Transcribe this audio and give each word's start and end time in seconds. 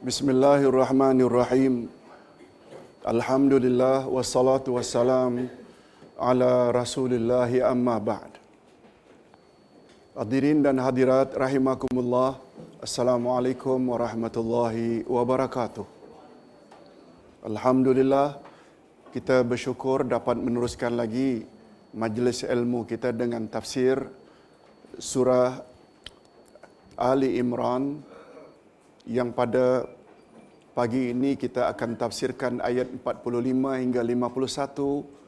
Bismillahirrahmanirrahim. 0.00 1.84
Alhamdulillah 3.04 4.08
wassalatu 4.08 4.80
wassalam 4.80 5.44
ala 6.16 6.72
Rasulillah 6.72 7.52
amma 7.68 8.00
ba'd. 8.00 8.32
Hadirin 10.16 10.64
dan 10.64 10.80
hadirat 10.80 11.36
rahimakumullah. 11.36 12.40
Assalamualaikum 12.80 13.76
warahmatullahi 13.76 15.04
wabarakatuh. 15.04 15.84
Alhamdulillah 17.44 18.40
kita 19.12 19.44
bersyukur 19.44 20.08
dapat 20.08 20.40
meneruskan 20.40 20.96
lagi 20.96 21.44
majlis 21.92 22.40
ilmu 22.48 22.88
kita 22.88 23.12
dengan 23.12 23.44
tafsir 23.52 24.00
surah 24.96 25.60
Ali 26.96 27.36
Imran 27.36 28.00
yang 29.08 29.32
pada 29.32 29.88
pagi 30.70 31.10
ini 31.10 31.34
kita 31.34 31.66
akan 31.74 31.98
tafsirkan 31.98 32.62
ayat 32.62 32.86
45 33.02 33.82
hingga 33.82 34.06
51 34.06 35.18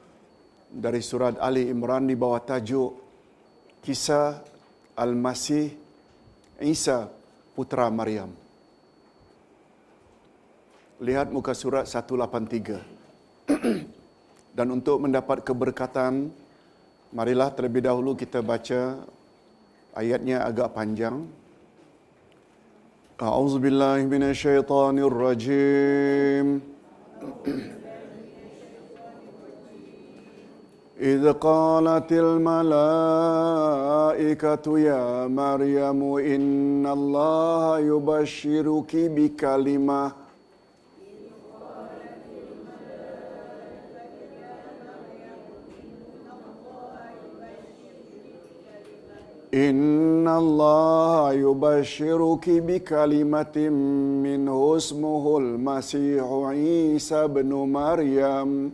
dari 0.72 1.02
surat 1.02 1.34
Ali 1.42 1.66
Imran 1.66 2.06
di 2.06 2.14
bawah 2.14 2.38
tajuk 2.38 2.94
Kisah 3.82 4.38
Al-Masih 4.94 5.74
Isa 6.62 7.10
Putra 7.58 7.90
Maryam. 7.90 8.30
Lihat 11.02 11.34
muka 11.34 11.58
surat 11.58 11.90
183. 11.90 12.78
Dan 14.56 14.66
untuk 14.70 15.02
mendapat 15.02 15.42
keberkatan, 15.42 16.30
marilah 17.10 17.50
terlebih 17.50 17.82
dahulu 17.82 18.14
kita 18.14 18.38
baca 18.38 19.02
ayatnya 19.98 20.46
agak 20.46 20.70
panjang. 20.70 21.26
أعوذ 23.22 23.58
بالله 23.58 23.98
من 24.14 24.22
الشيطان 24.22 24.98
الرجيم. 24.98 26.60
إذ 31.00 31.32
قالت 31.32 32.12
الملائكة 32.12 32.78
يا 34.78 35.26
مريم 35.26 36.00
إن 36.34 36.86
الله 36.86 37.78
يبشرك 37.78 38.92
بكلمة 38.96 40.12
إن 49.54 50.28
الله 50.28 51.32
يبشرك 51.32 52.50
بكلمة 52.50 53.68
منه 54.24 54.76
اسمه 54.76 55.38
المسيح 55.38 56.24
عيسى 56.24 57.26
بن 57.26 57.52
مريم. 57.54 58.72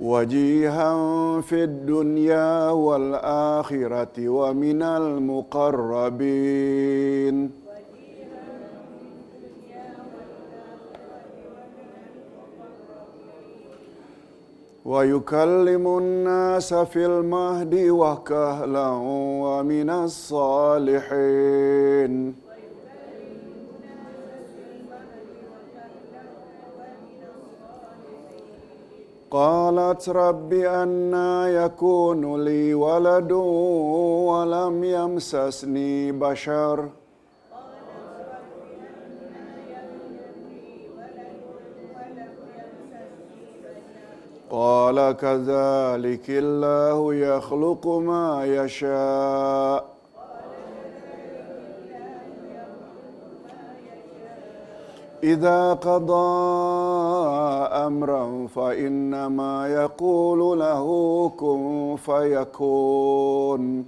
وجيها 0.00 1.40
في 1.40 1.64
الدنيا 1.64 2.70
والآخرة 2.70 4.28
ومن 4.28 4.82
المقربين. 4.82 6.46
ويكلم 14.86 15.98
الناس 15.98 16.74
في 16.74 17.06
المهد 17.06 17.74
وكهلا 17.74 18.88
ومن 19.42 19.90
الصالحين. 19.90 21.14
قالت 29.30 30.08
رب 30.08 30.52
أنا 30.52 31.48
يكون 31.48 32.44
لي 32.44 32.74
ولد 32.74 33.32
ولم 34.30 34.84
يمسسني 34.84 36.12
بشر. 36.12 36.88
قال 44.50 45.12
كذلك 45.12 46.26
الله 46.28 47.14
يخلق 47.14 47.86
ما 47.86 48.44
يشاء. 48.44 49.96
إذا 55.24 55.72
قضى 55.72 56.36
أمرا 57.86 58.46
فإنما 58.46 59.68
يقول 59.68 60.58
له 60.58 60.86
كن 61.36 61.96
فيكون. 61.96 63.86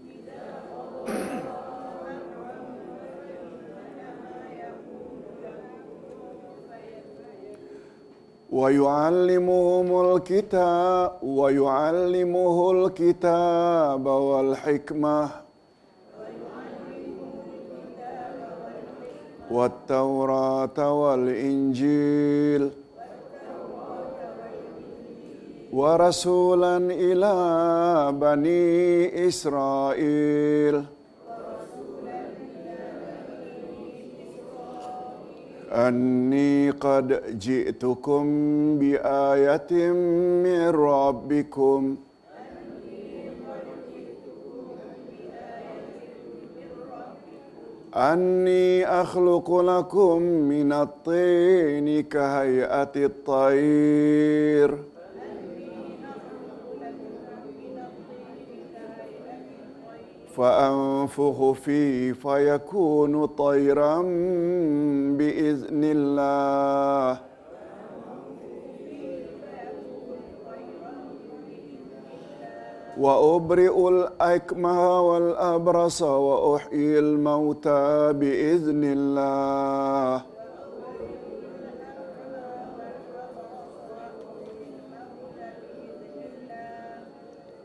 ويعلمهم 8.57 9.87
الكتاب 10.15 11.11
ويعلمه 11.23 12.71
الكتاب 12.71 14.05
والحكمة 14.05 15.29
والتوراة 19.51 20.93
والإنجيل 21.01 22.69
ورسولا 25.73 26.77
إلى 26.77 27.33
بني 28.21 29.27
إسرائيل 29.27 30.83
أني 35.72 36.70
قد 36.70 37.38
جئتكم 37.38 38.24
بآية 38.78 39.92
من 40.44 40.68
ربكم. 40.68 41.96
أني 47.94 48.86
أخلق 48.86 49.60
لكم 49.60 50.22
من 50.22 50.72
الطين 50.72 52.02
كهيئة 52.02 52.92
الطير. 52.96 54.78
فأنفخ 60.38 61.52
فيه 61.52 62.12
فيكون 62.12 63.26
طيرا 63.26 64.02
بإذن 65.18 65.82
الله. 65.84 67.20
وأبرئ 72.98 73.88
الأكمه 73.88 75.00
والأبرص 75.00 76.02
وأحيي 76.02 76.98
الموتى 76.98 78.12
بإذن 78.12 78.84
الله. 78.84 80.37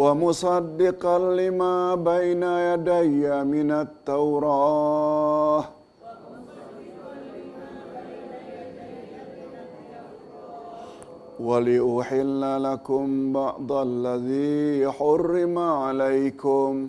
ومصدقا 0.00 1.18
لما 1.18 1.94
بين 1.94 2.42
يدي 2.42 3.22
من 3.54 3.70
التوراة. 3.70 5.64
ولأحل 11.40 12.42
لكم 12.62 13.32
بعض 13.32 13.72
الذي 13.72 14.90
حرم 14.90 15.58
عليكم. 15.58 16.88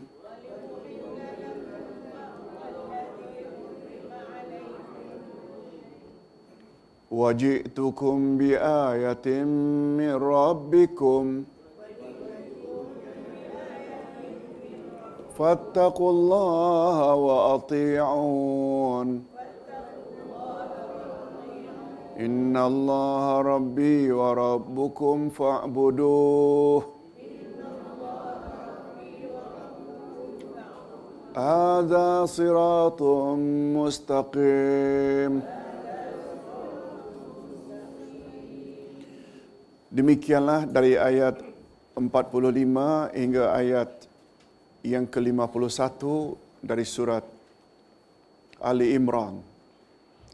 وجئتكم 7.11 8.37
بآية 8.37 9.27
من 9.99 10.13
ربكم. 10.15 11.43
فاتقوا 15.38 16.10
الله 16.10 17.14
وأطيعون 17.14 19.08
إن 22.20 22.56
الله 22.56 23.40
ربي 23.40 24.12
وربكم 24.12 25.28
فاعبدوه 25.28 26.82
هذا 31.36 32.26
صراط 32.30 33.02
مستقيم 33.74 35.34
Demikianlah 39.94 40.66
dari 40.66 40.98
ayat 40.98 41.38
45 41.94 43.14
hingga 43.14 43.54
ayat 43.54 44.07
yang 44.83 45.07
ke-51 45.07 46.01
dari 46.63 46.85
surat 46.87 47.25
Ali 48.63 48.95
Imran. 48.95 49.39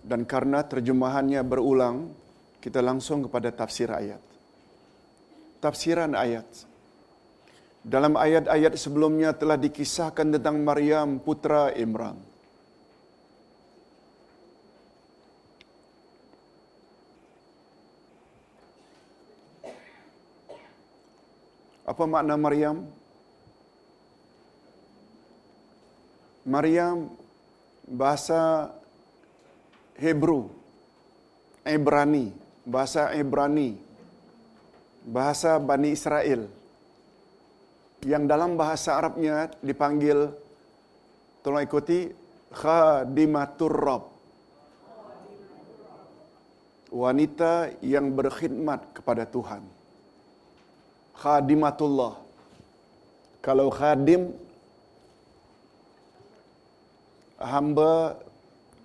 Dan 0.05 0.21
karena 0.25 0.61
terjemahannya 0.61 1.41
berulang, 1.41 2.13
kita 2.61 2.77
langsung 2.81 3.25
kepada 3.25 3.49
tafsir 3.49 3.89
ayat. 3.89 4.21
Tafsiran 5.61 6.13
ayat. 6.13 6.45
Dalam 7.85 8.17
ayat-ayat 8.17 8.77
sebelumnya 8.77 9.33
telah 9.33 9.57
dikisahkan 9.57 10.37
tentang 10.37 10.61
Maryam 10.61 11.21
putra 11.21 11.73
Imran. 11.73 12.17
Apa 21.85 22.01
makna 22.09 22.33
Maryam? 22.33 22.81
Maryam 22.81 23.04
bahasa 27.89 28.69
Hebrew, 29.97 30.53
Ibrani, 31.65 32.29
bahasa 32.61 33.09
Ibrani, 33.17 33.73
bahasa 35.05 35.57
Bani 35.57 35.89
Israel. 35.93 36.45
Yang 38.05 38.23
dalam 38.29 38.53
bahasa 38.53 39.01
Arabnya 39.01 39.49
dipanggil, 39.65 40.29
tolong 41.41 41.65
ikuti, 41.65 42.13
Khadimatur 42.53 43.73
Rab. 43.73 44.03
Wanita 46.93 47.73
yang 47.81 48.13
berkhidmat 48.13 48.93
kepada 48.93 49.25
Tuhan. 49.25 49.65
Khadimatullah. 51.17 52.21
Kalau 53.41 53.73
khadim, 53.73 54.31
hamba 57.45 58.17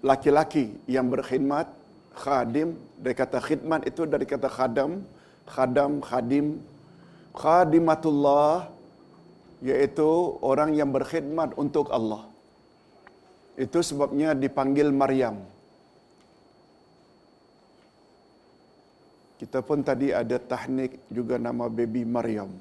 laki-laki 0.05 0.77
yang 0.85 1.09
berkhidmat, 1.09 1.67
khadim, 2.13 2.77
dari 3.01 3.15
kata 3.17 3.39
khidmat 3.41 3.81
itu 3.89 4.05
dari 4.05 4.29
kata 4.29 4.49
khadam, 4.57 5.01
khadam, 5.49 5.93
khadim, 6.05 6.47
khadimatullah, 7.33 8.69
iaitu 9.65 10.37
orang 10.45 10.77
yang 10.77 10.93
berkhidmat 10.93 11.57
untuk 11.57 11.89
Allah. 11.89 12.29
Itu 13.57 13.81
sebabnya 13.85 14.33
dipanggil 14.33 14.89
Maryam. 14.93 15.37
Kita 19.41 19.65
pun 19.65 19.81
tadi 19.81 20.13
ada 20.13 20.37
tahnik 20.37 21.01
juga 21.09 21.41
nama 21.41 21.65
baby 21.69 22.05
Maryam. 22.05 22.53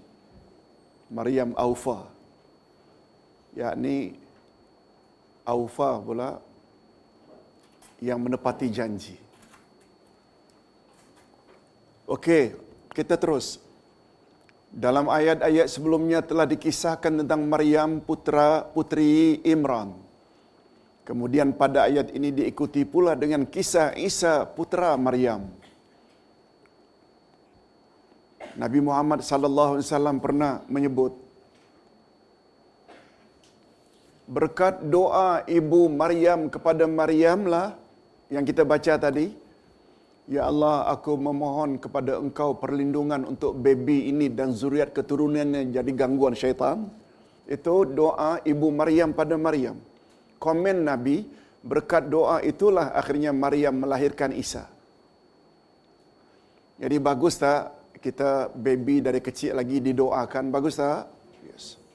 Maryam 1.11 1.51
Aufa. 1.59 2.07
Yakni 3.59 4.15
Aufa 5.49 5.97
pula 5.97 6.37
yang 7.97 8.21
menepati 8.21 8.69
janji. 8.69 9.17
Okey, 12.05 12.53
kita 12.93 13.17
terus. 13.17 13.61
Dalam 14.69 15.09
ayat-ayat 15.09 15.65
sebelumnya 15.65 16.21
telah 16.21 16.45
dikisahkan 16.45 17.25
tentang 17.25 17.41
Maryam 17.49 17.97
putra 17.97 18.61
putri 18.61 19.41
Imran. 19.41 19.97
Kemudian 21.09 21.57
pada 21.57 21.89
ayat 21.89 22.13
ini 22.13 22.29
diikuti 22.29 22.85
pula 22.85 23.17
dengan 23.17 23.49
kisah 23.49 23.97
Isa 23.97 24.45
putra 24.45 24.93
Maryam. 24.93 25.49
Nabi 28.53 28.79
Muhammad 28.81 29.25
sallallahu 29.25 29.81
alaihi 29.81 29.87
wasallam 29.89 30.17
pernah 30.21 30.61
menyebut 30.69 31.28
berkat 34.29 34.85
doa 34.85 35.41
ibu 35.49 35.89
Maryam 35.89 36.53
kepada 36.53 36.85
Maryamlah 36.85 37.73
yang 38.29 38.45
kita 38.45 38.61
baca 38.61 38.93
tadi. 39.01 39.33
Ya 40.29 40.45
Allah 40.45 40.85
aku 40.93 41.17
memohon 41.17 41.81
kepada 41.81 42.21
engkau 42.21 42.53
perlindungan 42.53 43.25
untuk 43.25 43.57
baby 43.57 44.13
ini 44.13 44.29
dan 44.29 44.53
zuriat 44.53 44.93
keturunannya 44.93 45.73
jadi 45.73 45.91
gangguan 45.97 46.37
syaitan. 46.37 46.85
Itu 47.49 47.89
doa 47.89 48.37
ibu 48.45 48.69
Maryam 48.69 49.09
pada 49.09 49.33
Maryam. 49.33 49.81
Komen 50.37 50.85
Nabi 50.85 51.25
berkat 51.65 52.13
doa 52.13 52.45
itulah 52.45 52.93
akhirnya 52.93 53.33
Maryam 53.33 53.81
melahirkan 53.81 54.29
Isa. 54.37 54.69
Jadi 56.77 56.95
bagus 57.01 57.41
tak 57.41 57.73
kita 57.97 58.53
baby 58.53 59.01
dari 59.01 59.19
kecil 59.25 59.57
lagi 59.57 59.81
didoakan? 59.81 60.53
Bagus 60.53 60.77
tak? 60.77 61.09
Yes 61.49 61.88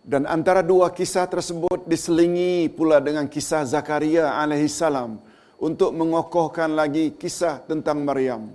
Dan 0.00 0.24
antara 0.24 0.64
dua 0.64 0.88
kisah 0.88 1.28
tersebut 1.28 1.84
diselingi 1.84 2.72
pula 2.72 3.04
dengan 3.04 3.28
kisah 3.28 3.68
Zakaria 3.68 4.32
alaihissalam 4.32 5.20
untuk 5.60 5.92
mengokohkan 5.92 6.72
lagi 6.72 7.12
kisah 7.12 7.60
tentang 7.68 8.00
Maryam. 8.00 8.48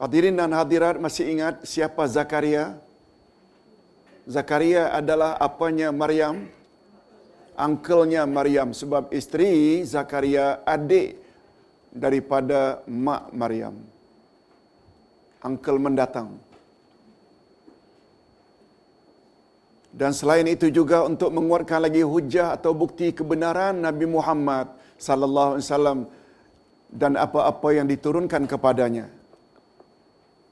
Hadirin 0.00 0.38
dan 0.38 0.54
hadirat 0.54 0.96
masih 0.96 1.28
ingat 1.28 1.66
siapa 1.68 2.08
Zakaria? 2.08 2.78
Zakaria 4.24 4.96
adalah 4.96 5.36
apanya 5.36 5.92
Maryam? 5.92 6.48
Angkelnya 7.58 8.22
Maryam 8.22 8.70
sebab 8.70 9.10
isteri 9.10 9.82
Zakaria 9.82 10.62
adik 10.62 11.18
daripada 11.90 12.80
mak 12.86 13.34
Maryam. 13.34 13.74
Angkel 15.42 15.76
mendatang. 15.82 16.47
Dan 19.98 20.14
selain 20.14 20.46
itu 20.46 20.70
juga 20.70 21.02
untuk 21.02 21.34
menguatkan 21.34 21.82
lagi 21.82 22.06
hujah 22.06 22.54
atau 22.54 22.70
bukti 22.70 23.10
kebenaran 23.10 23.82
Nabi 23.82 24.06
Muhammad 24.06 24.70
sallallahu 24.94 25.58
alaihi 25.58 25.66
wasallam 25.66 25.98
dan 26.94 27.18
apa-apa 27.18 27.68
yang 27.74 27.90
diturunkan 27.90 28.46
kepadanya. 28.46 29.10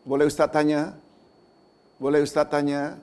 Boleh 0.02 0.26
ustaz 0.26 0.50
tanya? 0.50 0.98
Boleh 2.02 2.26
ustaz 2.26 2.50
tanya? 2.50 2.98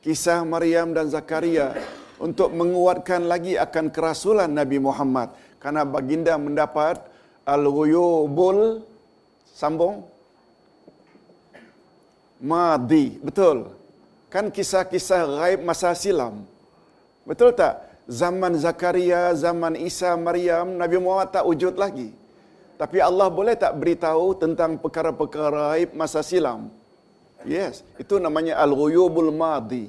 Kisah 0.00 0.48
Maryam 0.48 0.96
dan 0.96 1.12
Zakaria 1.12 1.76
untuk 2.16 2.56
menguatkan 2.56 3.28
lagi 3.28 3.60
akan 3.60 3.92
kerasulan 3.92 4.56
Nabi 4.56 4.80
Muhammad 4.80 5.28
karena 5.60 5.84
baginda 5.84 6.40
mendapat 6.40 7.04
al-ghuyubul 7.44 8.80
sambung 9.52 10.08
madi 12.40 13.20
betul 13.20 13.76
kan 14.32 14.50
kisah-kisah 14.50 15.22
gaib 15.38 15.60
masa 15.62 15.90
silam. 15.94 16.44
Betul 17.26 17.54
tak? 17.54 17.82
Zaman 18.06 18.54
Zakaria, 18.54 19.34
zaman 19.34 19.74
Isa, 19.74 20.14
Maryam, 20.14 20.78
Nabi 20.78 20.96
Muhammad 21.02 21.34
tak 21.34 21.42
wujud 21.42 21.74
lagi. 21.74 22.14
Tapi 22.78 23.00
Allah 23.02 23.26
boleh 23.32 23.56
tak 23.58 23.72
beritahu 23.80 24.36
tentang 24.36 24.78
perkara-perkara 24.78 25.74
gaib 25.74 25.90
masa 25.96 26.22
silam? 26.22 26.70
Yes, 27.42 27.82
itu 27.98 28.18
namanya 28.22 28.58
al-ghuyubul 28.62 29.30
madi. 29.34 29.86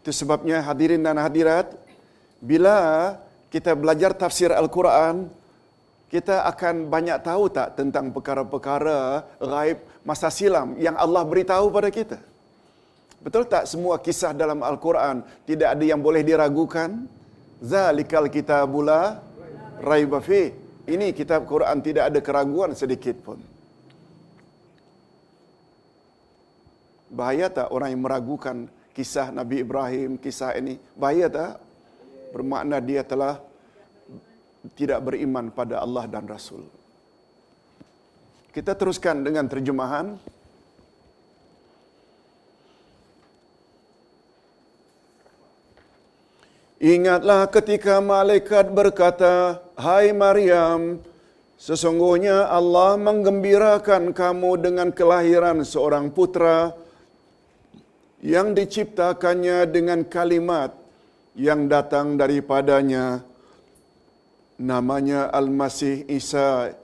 Itu 0.00 0.10
sebabnya 0.16 0.64
hadirin 0.64 1.04
dan 1.04 1.20
hadirat, 1.20 1.76
bila 2.40 3.14
kita 3.52 3.76
belajar 3.76 4.16
tafsir 4.16 4.48
Al-Quran, 4.48 5.28
kita 6.10 6.42
akan 6.50 6.90
banyak 6.90 7.22
tahu 7.22 7.46
tak 7.54 7.78
tentang 7.78 8.10
perkara-perkara 8.10 9.22
gaib 9.38 9.78
masa 10.02 10.26
silam 10.26 10.74
yang 10.74 10.98
Allah 10.98 11.22
beritahu 11.22 11.70
pada 11.70 11.86
kita. 11.86 12.18
Betul 13.22 13.46
tak 13.46 13.70
semua 13.70 13.94
kisah 14.02 14.34
dalam 14.34 14.58
Al-Quran 14.66 15.22
tidak 15.46 15.78
ada 15.78 15.84
yang 15.86 16.02
boleh 16.02 16.26
diragukan? 16.26 17.06
Zalikal 17.62 18.26
kitabula 18.26 19.22
raiba 19.78 20.18
fi. 20.18 20.50
Ini 20.90 21.14
kitab 21.14 21.46
Quran 21.46 21.78
tidak 21.78 22.10
ada 22.10 22.18
keraguan 22.18 22.74
sedikit 22.74 23.14
pun. 23.22 23.38
Bahaya 27.06 27.46
tak 27.52 27.70
orang 27.70 27.94
yang 27.94 28.02
meragukan 28.02 28.56
kisah 28.96 29.30
Nabi 29.30 29.62
Ibrahim, 29.62 30.18
kisah 30.18 30.58
ini? 30.58 30.74
Bahaya 30.98 31.30
tak? 31.30 31.52
Bermakna 32.34 32.82
dia 32.82 33.06
telah 33.06 33.38
tidak 34.76 35.00
beriman 35.04 35.48
pada 35.48 35.80
Allah 35.80 36.04
dan 36.08 36.28
Rasul. 36.28 36.64
Kita 38.50 38.74
teruskan 38.74 39.22
dengan 39.22 39.46
terjemahan. 39.46 40.18
Ingatlah 46.80 47.44
ketika 47.52 48.00
malaikat 48.00 48.72
berkata, 48.72 49.60
Hai 49.76 50.16
Maryam, 50.16 50.98
sesungguhnya 51.60 52.48
Allah 52.48 52.96
menggembirakan 52.96 54.16
kamu 54.16 54.50
dengan 54.64 54.88
kelahiran 54.88 55.60
seorang 55.60 56.08
putra 56.08 56.72
yang 58.24 58.56
diciptakannya 58.56 59.68
dengan 59.68 60.08
kalimat 60.08 60.72
yang 61.36 61.68
datang 61.68 62.16
daripadanya. 62.16 63.29
Namanya 64.60 65.32
Al-Masih 65.32 66.04
Isa 66.04 66.76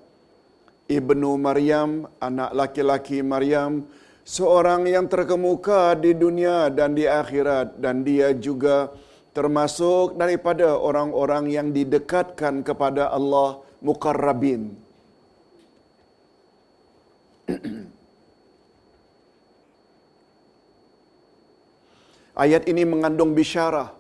ibnu 0.89 1.37
Maryam, 1.37 2.09
anak 2.25 2.57
laki-laki 2.57 3.21
Maryam, 3.21 3.85
seorang 4.25 4.89
yang 4.89 5.05
terkemuka 5.13 5.93
di 5.93 6.17
dunia 6.17 6.73
dan 6.73 6.97
di 6.97 7.05
akhirat 7.05 7.77
dan 7.77 8.01
dia 8.01 8.33
juga 8.33 8.89
termasuk 9.37 10.17
daripada 10.17 10.81
orang-orang 10.81 11.53
yang 11.53 11.69
didekatkan 11.69 12.65
kepada 12.65 13.13
Allah 13.13 13.61
mukarrabin. 13.85 14.73
Ayat 22.41 22.65
ini 22.73 22.89
mengandung 22.89 23.37
bisyarah. 23.37 23.93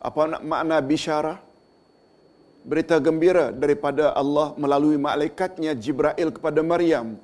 Apa 0.00 0.40
makna 0.40 0.80
bisyarah? 0.80 1.49
Berita 2.70 2.96
gembira 3.02 3.50
daripada 3.62 4.14
Allah 4.20 4.54
melalui 4.62 4.94
malaikatnya 4.94 5.74
Jibril 5.74 6.30
kepada 6.36 6.62
Maryam 6.62 7.18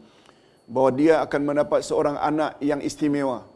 bahawa 0.67 0.91
dia 1.01 1.15
akan 1.23 1.41
mendapat 1.49 1.87
seorang 1.87 2.19
anak 2.19 2.59
yang 2.59 2.83
istimewa. 2.83 3.47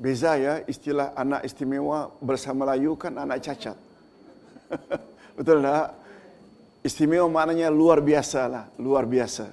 Beza 0.00 0.32
ya 0.40 0.54
istilah 0.72 1.12
anak 1.12 1.44
istimewa 1.48 1.98
bersama 2.28 2.64
Melayu 2.64 2.96
kan 2.96 3.12
anak 3.24 3.44
cacat. 3.44 3.76
Betul 5.36 5.60
tak? 5.60 5.92
Istimewa 6.80 7.28
maknanya 7.28 7.68
luar 7.68 8.00
biasa 8.00 8.40
lah, 8.48 8.64
luar 8.80 9.04
biasa. 9.04 9.52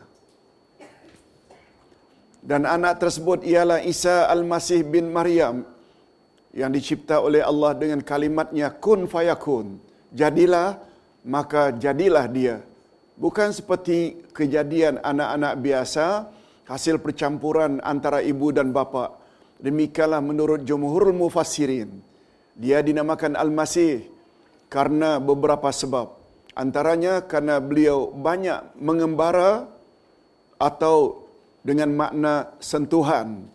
Dan 2.40 2.64
anak 2.64 3.04
tersebut 3.04 3.44
ialah 3.44 3.80
Isa 3.84 4.32
Al-Masih 4.32 4.84
bin 4.88 5.12
Maryam 5.12 5.68
yang 6.56 6.72
dicipta 6.72 7.20
oleh 7.20 7.44
Allah 7.44 7.72
dengan 7.76 8.00
kalimatnya 8.00 8.72
kun 8.72 9.12
fayakun. 9.12 9.92
Jadilah, 10.14 10.78
maka 11.26 11.74
jadilah 11.74 12.30
dia. 12.30 12.62
Bukan 13.18 13.50
seperti 13.50 14.22
kejadian 14.30 15.02
anak-anak 15.02 15.54
biasa, 15.58 16.30
hasil 16.70 17.02
percampuran 17.02 17.82
antara 17.82 18.22
ibu 18.22 18.54
dan 18.54 18.70
bapa. 18.70 19.18
Demikianlah 19.58 20.22
menurut 20.22 20.62
jumhurul 20.62 21.18
mufassirin. 21.18 21.90
Dia 22.54 22.86
dinamakan 22.86 23.34
Al-Masih 23.34 24.06
karena 24.70 25.18
beberapa 25.18 25.74
sebab. 25.74 26.14
Antaranya 26.54 27.26
karena 27.26 27.58
beliau 27.58 28.14
banyak 28.14 28.78
mengembara 28.78 29.66
atau 30.62 31.26
dengan 31.66 31.90
makna 31.98 32.54
sentuhan. 32.62 33.50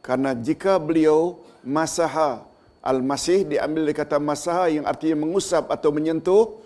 Karena 0.00 0.32
jika 0.32 0.80
beliau 0.80 1.36
masaha 1.60 2.47
al-masih 2.82 3.44
diambil 3.46 3.88
dari 3.88 3.96
kata 3.96 4.16
masaha 4.22 4.70
yang 4.70 4.86
artinya 4.86 5.26
mengusap 5.26 5.68
atau 5.68 5.90
menyentuh, 5.90 6.58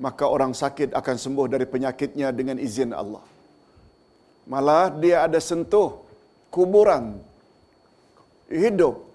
maka 0.00 0.24
orang 0.26 0.56
sakit 0.56 0.96
akan 0.96 1.16
sembuh 1.16 1.46
dari 1.46 1.66
penyakitnya 1.68 2.32
dengan 2.32 2.56
izin 2.56 2.90
Allah. 2.96 3.22
Malah 4.48 4.90
dia 4.96 5.28
ada 5.28 5.38
sentuh 5.38 6.02
kuburan 6.50 7.20
hidup. 8.50 9.08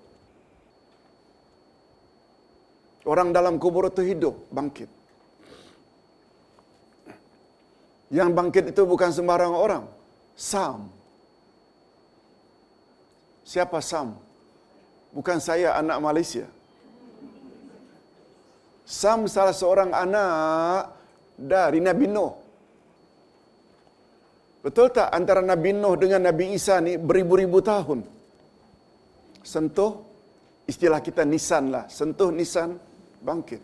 Orang 3.05 3.29
dalam 3.29 3.61
kubur 3.61 3.93
itu 3.93 4.01
hidup, 4.01 4.33
bangkit. 4.49 4.89
Yang 8.09 8.29
bangkit 8.33 8.63
itu 8.73 8.81
bukan 8.81 9.13
sembarang 9.13 9.53
orang. 9.53 9.83
Sam. 10.33 10.89
Siapa 13.45 13.77
Sam? 13.77 14.24
Bukan 15.15 15.39
saya 15.39 15.79
anak 15.79 16.03
Malaysia. 16.03 16.43
Sam 18.83 19.31
salah 19.31 19.55
seorang 19.55 19.95
anak 19.95 20.91
dari 21.39 21.79
Nabi 21.79 22.05
Nuh. 22.11 22.35
Betul 24.59 24.91
tak 24.91 25.15
antara 25.15 25.39
Nabi 25.39 25.71
Nuh 25.71 25.95
dengan 25.95 26.19
Nabi 26.27 26.51
Isa 26.51 26.83
ni 26.83 26.99
beribu-ribu 26.99 27.63
tahun? 27.63 28.03
Sentuh, 29.39 30.03
istilah 30.67 30.99
kita 30.99 31.23
nisan 31.23 31.71
lah. 31.71 31.87
Sentuh 31.87 32.33
nisan, 32.35 32.75
bangkit. 33.23 33.63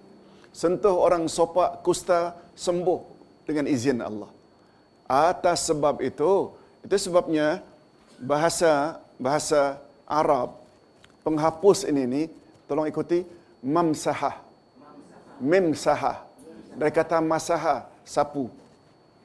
Sentuh 0.55 0.95
orang 0.95 1.27
sopak 1.27 1.83
kusta, 1.83 2.31
sembuh 2.55 3.01
dengan 3.43 3.67
izin 3.67 3.99
Allah. 3.99 4.31
Atas 5.09 5.67
sebab 5.67 5.99
itu, 5.99 6.53
itu 6.85 6.95
sebabnya 6.95 7.59
bahasa 8.21 9.01
bahasa 9.19 9.81
Arab 10.07 10.60
penghapus 11.25 11.85
ini 11.89 12.03
ni 12.05 12.21
tolong 12.65 12.89
ikuti 12.89 13.25
mamsahah. 13.65 14.37
Memsahah. 15.41 16.17
Dari 16.77 16.91
kata 16.93 17.19
masaha 17.19 17.85
sapu. 18.05 18.47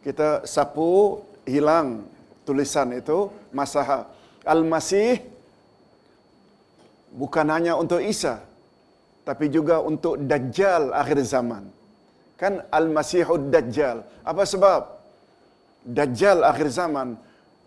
Kita 0.05 0.47
sapu 0.47 1.21
hilang 1.47 2.07
tulisan 2.47 2.95
itu 2.95 3.31
masaha 3.51 4.07
al-masih 4.47 5.19
bukan 7.11 7.47
hanya 7.51 7.75
untuk 7.75 7.99
Isa 7.99 8.39
tapi 9.27 9.51
juga 9.51 9.83
untuk 9.83 10.23
dajjal 10.23 10.95
akhir 10.95 11.19
zaman. 11.27 11.67
Kan 12.39 12.63
al-masihud 12.71 13.51
dajjal. 13.51 14.07
Apa 14.23 14.47
sebab? 14.47 14.95
Dajjal 15.83 16.47
akhir 16.47 16.71
zaman 16.71 17.19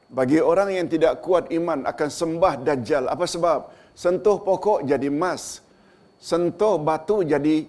bagi 0.07 0.39
orang 0.39 0.73
yang 0.73 0.87
tidak 0.87 1.19
kuat 1.19 1.51
iman 1.51 1.83
akan 1.83 2.09
sembah 2.09 2.53
dajjal. 2.63 3.11
Apa 3.11 3.27
sebab 3.27 3.59
sentuh 3.99 4.37
pokok 4.39 4.87
jadi 4.87 5.11
emas, 5.11 5.59
sentuh 6.23 6.79
batu 6.79 7.19
jadi 7.27 7.67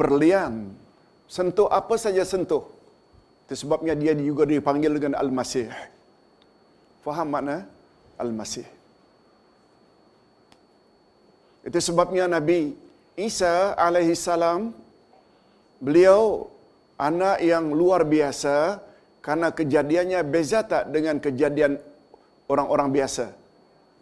berlian, 0.00 0.70
sentuh 1.26 1.66
apa 1.66 1.98
saja 1.98 2.22
sentuh. 2.22 2.62
Itu 3.46 3.66
sebabnya 3.66 3.98
dia 3.98 4.14
juga 4.14 4.46
dipanggil 4.46 4.94
dengan 4.94 5.18
Al-Masih. 5.18 5.66
Faham 7.02 7.34
makna 7.34 7.66
Al-Masih? 8.22 8.66
Itu 11.66 11.78
sebabnya 11.82 12.30
Nabi 12.30 12.78
Isa 13.18 13.74
alaihi 13.74 14.14
salam 14.14 14.70
beliau 15.82 16.46
anak 16.98 17.42
yang 17.42 17.74
luar 17.74 18.06
biasa 18.06 18.78
karena 19.26 19.50
kejadiannya 19.50 20.20
beza 20.22 20.62
tak 20.62 20.94
dengan 20.94 21.18
kejadian 21.18 21.82
orang-orang 22.46 22.88
biasa 22.94 23.34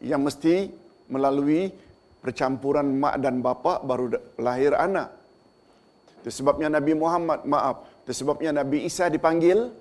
yang 0.04 0.25
mesti 0.25 0.79
melalui 1.10 1.74
percampuran 2.22 2.86
mak 3.02 3.14
dan 3.24 3.42
bapa 3.44 3.82
baru 3.82 4.14
lahir 4.38 4.72
anak. 4.76 5.08
Itu 6.20 6.30
sebabnya 6.38 6.68
Nabi 6.68 6.92
Muhammad, 6.92 7.48
maaf, 7.48 7.76
itu 8.04 8.12
sebabnya 8.20 8.50
Nabi 8.60 8.84
Isa 8.88 9.08
dipanggil. 9.08 9.72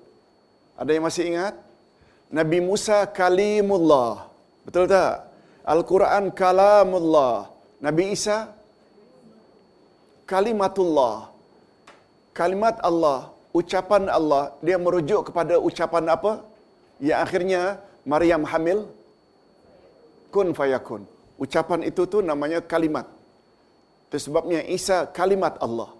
Ada 0.80 0.90
yang 0.96 1.04
masih 1.04 1.24
ingat? 1.30 1.54
Nabi 2.32 2.58
Musa 2.64 3.04
kalimullah. 3.20 4.24
Betul 4.64 4.88
tak? 4.88 5.28
Al-Quran 5.68 6.32
kalamullah. 6.32 7.52
Nabi 7.84 8.16
Isa 8.16 8.48
kalimatullah. 10.24 11.28
Kalimat 12.32 12.80
Allah, 12.80 13.28
ucapan 13.52 14.08
Allah, 14.08 14.54
dia 14.64 14.80
merujuk 14.80 15.28
kepada 15.28 15.60
ucapan 15.60 16.04
apa? 16.16 16.32
Yang 17.02 17.18
akhirnya 17.24 17.62
Maryam 18.06 18.42
hamil 18.48 18.78
kun 20.32 20.54
fayakun. 20.56 21.02
Ucapan 21.40 21.80
itu 21.90 22.04
tu 22.12 22.18
namanya 22.30 22.60
kalimat. 22.72 23.08
Itu 24.06 24.18
sebabnya 24.28 24.60
Isa 24.76 25.08
kalimat 25.18 25.56
Allah. 25.66 25.90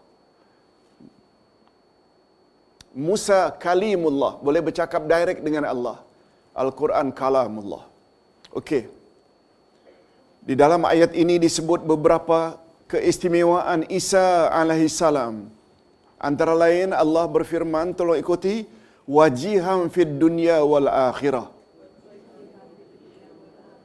Musa 3.09 3.41
kalimullah. 3.65 4.33
Boleh 4.47 4.61
bercakap 4.69 5.03
direct 5.13 5.41
dengan 5.47 5.65
Allah. 5.73 5.97
Al-Quran 6.63 7.09
kalamullah. 7.21 7.85
Okey. 8.53 8.83
Di 10.49 10.55
dalam 10.63 10.83
ayat 10.93 11.15
ini 11.23 11.39
disebut 11.47 11.81
beberapa 11.93 12.59
keistimewaan 12.91 13.87
Isa 14.01 14.51
alaihissalam. 14.61 15.47
Antara 16.21 16.53
lain 16.53 16.93
Allah 16.93 17.25
berfirman, 17.37 17.97
tolong 17.97 18.19
ikuti, 18.21 18.69
wajihan 19.09 19.89
fid 19.95 20.21
dunya 20.21 20.61
wal 20.61 20.91
akhirah. 20.91 21.49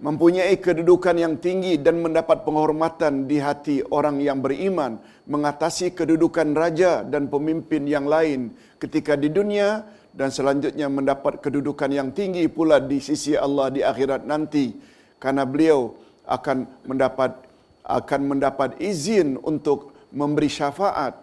Mempunyai 0.05 0.62
kedudukan 0.62 1.17
yang 1.17 1.41
tinggi 1.41 1.81
dan 1.81 1.97
mendapat 1.97 2.45
penghormatan 2.45 3.25
di 3.25 3.41
hati 3.41 3.81
orang 3.89 4.21
yang 4.21 4.38
beriman, 4.38 5.01
mengatasi 5.25 5.97
kedudukan 5.97 6.53
raja 6.53 7.01
dan 7.01 7.25
pemimpin 7.25 7.89
yang 7.89 8.05
lain 8.05 8.53
ketika 8.77 9.17
di 9.17 9.33
dunia 9.33 9.81
dan 10.13 10.29
selanjutnya 10.29 10.93
mendapat 10.93 11.41
kedudukan 11.41 11.89
yang 11.89 12.13
tinggi 12.13 12.45
pula 12.45 12.77
di 12.77 13.01
sisi 13.01 13.33
Allah 13.33 13.74
di 13.74 13.81
akhirat 13.81 14.29
nanti 14.29 14.77
karena 15.17 15.41
beliau 15.41 15.97
akan 16.29 16.69
mendapat 16.85 17.41
akan 17.81 18.21
mendapat 18.29 18.77
izin 18.77 19.41
untuk 19.41 19.89
memberi 20.13 20.53
syafaat. 20.53 21.17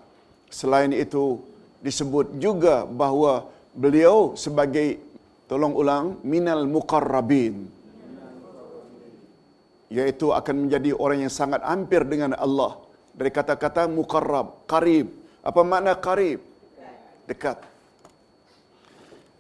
Selain 0.51 0.91
itu 0.91 1.39
disebut 1.87 2.35
juga 2.43 2.83
bahawa 2.83 3.47
beliau 3.79 4.35
sebagai 4.35 4.99
tolong 5.47 5.71
ulang 5.71 6.19
minal 6.27 6.67
muqarrabin 6.67 7.82
yaitu 9.93 10.33
akan 10.33 10.67
menjadi 10.67 10.97
orang 10.97 11.29
yang 11.29 11.33
sangat 11.33 11.61
hampir 11.61 12.01
dengan 12.09 12.33
Allah. 12.33 12.81
Dari 13.13 13.29
kata-kata 13.29 13.85
muqarrab 13.93 14.65
qarib. 14.65 15.13
Apa 15.45 15.61
makna 15.61 15.93
qarib? 15.93 16.41
Dekat. 17.29 17.61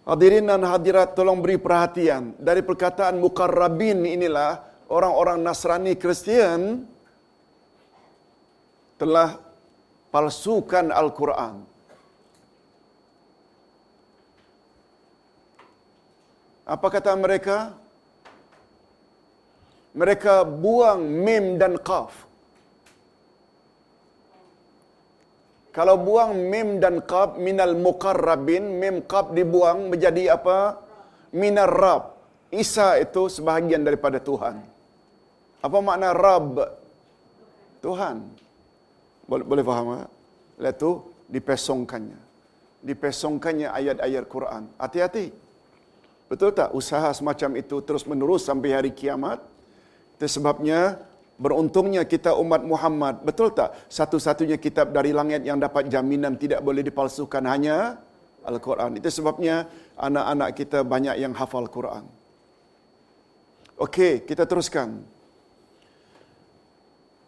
Hadirin 0.04 0.44
dan 0.44 0.60
hadirat 0.68 1.16
tolong 1.16 1.40
beri 1.40 1.56
perhatian. 1.56 2.36
Dari 2.36 2.60
perkataan 2.60 3.16
muqarrabin 3.16 4.04
inilah 4.04 4.60
orang-orang 4.92 5.40
Nasrani 5.40 5.96
Kristian 5.96 6.84
telah 9.00 9.40
palsukan 10.12 10.92
Al-Quran. 10.92 11.64
Apa 16.68 16.86
kata 16.92 17.16
mereka? 17.16 17.81
Mereka 19.92 20.48
buang 20.48 21.04
mim 21.04 21.60
dan 21.60 21.76
qaf. 21.76 22.12
Kalau 25.72 25.96
buang 26.00 26.32
mim 26.36 26.80
dan 26.80 27.00
qaf 27.04 27.36
minal 27.36 27.76
muqarrabin, 27.76 28.76
mim 28.80 29.04
qaf 29.04 29.32
dibuang 29.36 29.92
menjadi 29.92 30.36
apa? 30.36 30.80
Minar 31.32 31.72
rab. 31.72 32.02
Isa 32.52 33.00
itu 33.00 33.32
sebahagian 33.32 33.80
daripada 33.80 34.20
Tuhan. 34.20 34.60
Apa 35.64 35.78
makna 35.80 36.12
rab? 36.12 36.60
Tuhan. 37.80 38.16
Boleh, 39.28 39.44
boleh 39.48 39.64
faham 39.64 39.86
tak? 39.96 40.10
Lepas 40.60 40.74
itu 40.76 40.90
dipesongkannya. 41.32 42.20
Dipesongkannya 42.84 43.68
ayat-ayat 43.72 44.24
Quran. 44.28 44.62
Hati-hati. 44.76 45.32
Betul 46.28 46.52
tak? 46.52 46.72
Usaha 46.76 47.08
semacam 47.16 47.60
itu 47.60 47.76
terus 47.80 48.04
menerus 48.04 48.44
sampai 48.44 48.76
hari 48.76 48.92
kiamat. 48.92 49.51
Itu 50.22 50.38
sebabnya 50.38 51.02
beruntungnya 51.34 52.06
kita 52.06 52.38
umat 52.38 52.62
Muhammad. 52.62 53.26
Betul 53.26 53.50
tak? 53.50 53.74
Satu-satunya 53.90 54.54
kitab 54.54 54.94
dari 54.94 55.10
langit 55.10 55.42
yang 55.42 55.58
dapat 55.58 55.90
jaminan 55.90 56.38
tidak 56.38 56.62
boleh 56.62 56.86
dipalsukan 56.86 57.42
hanya 57.42 57.98
Al-Quran. 58.46 59.02
Itu 59.02 59.10
sebabnya 59.10 59.66
anak-anak 59.98 60.54
kita 60.54 60.86
banyak 60.86 61.18
yang 61.18 61.34
hafal 61.34 61.66
Quran. 61.66 62.06
Okey, 63.82 64.22
kita 64.22 64.46
teruskan. 64.46 65.02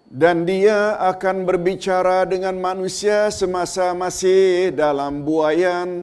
Dan 0.07 0.47
dia 0.47 0.95
akan 1.03 1.43
berbicara 1.43 2.23
dengan 2.31 2.55
manusia 2.63 3.27
semasa 3.35 3.91
masih 3.91 4.71
dalam 4.71 5.27
buayan 5.27 5.99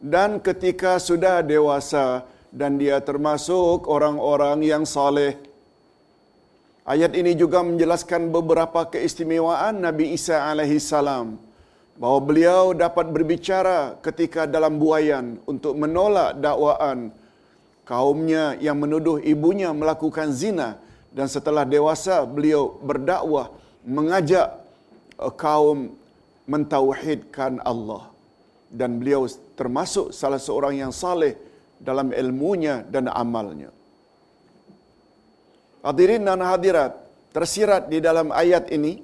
dan 0.00 0.40
ketika 0.40 0.96
sudah 0.96 1.44
dewasa 1.44 2.24
dan 2.48 2.80
dia 2.80 3.04
termasuk 3.04 3.84
orang-orang 3.84 4.64
yang 4.64 4.88
saleh. 4.88 5.51
Ayat 6.82 7.14
ini 7.14 7.38
juga 7.38 7.62
menjelaskan 7.62 8.34
beberapa 8.34 8.82
keistimewaan 8.90 9.86
Nabi 9.86 10.18
Isa 10.18 10.50
alaihi 10.50 10.82
salam. 10.82 11.38
Bahawa 11.94 12.20
beliau 12.26 12.62
dapat 12.74 13.06
berbicara 13.06 13.94
ketika 14.02 14.50
dalam 14.50 14.82
buayan 14.82 15.38
untuk 15.46 15.78
menolak 15.78 16.42
dakwaan 16.42 17.14
kaumnya 17.86 18.58
yang 18.58 18.82
menuduh 18.82 19.22
ibunya 19.22 19.70
melakukan 19.70 20.34
zina. 20.34 20.82
Dan 21.14 21.30
setelah 21.30 21.62
dewasa 21.62 22.26
beliau 22.26 22.74
berdakwah 22.82 23.54
mengajak 23.86 24.50
uh, 25.22 25.30
kaum 25.30 25.94
mentauhidkan 26.50 27.62
Allah. 27.62 28.10
Dan 28.66 28.98
beliau 28.98 29.30
termasuk 29.54 30.10
salah 30.10 30.42
seorang 30.42 30.82
yang 30.82 30.90
saleh 30.90 31.38
dalam 31.78 32.10
ilmunya 32.10 32.82
dan 32.90 33.06
amalnya. 33.06 33.70
Hadirin 35.82 36.22
dan 36.22 36.38
hadirat, 36.46 36.94
tersirat 37.34 37.90
di 37.90 37.98
dalam 37.98 38.30
ayat 38.30 38.70
ini 38.70 39.02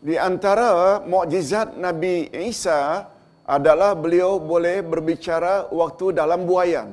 di 0.00 0.16
antara 0.16 1.02
mukjizat 1.04 1.76
Nabi 1.76 2.30
Isa 2.32 3.04
adalah 3.44 3.92
beliau 3.98 4.38
boleh 4.38 4.80
berbicara 4.80 5.68
waktu 5.74 6.14
dalam 6.14 6.46
buayan. 6.48 6.88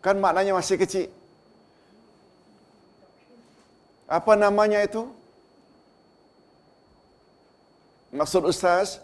Kan 0.00 0.16
maknanya 0.22 0.56
masih 0.56 0.78
kecil. 0.80 1.10
Apa 4.06 4.34
namanya 4.38 4.80
itu? 4.86 5.02
Maksud 8.14 8.42
Ustaz, 8.46 8.98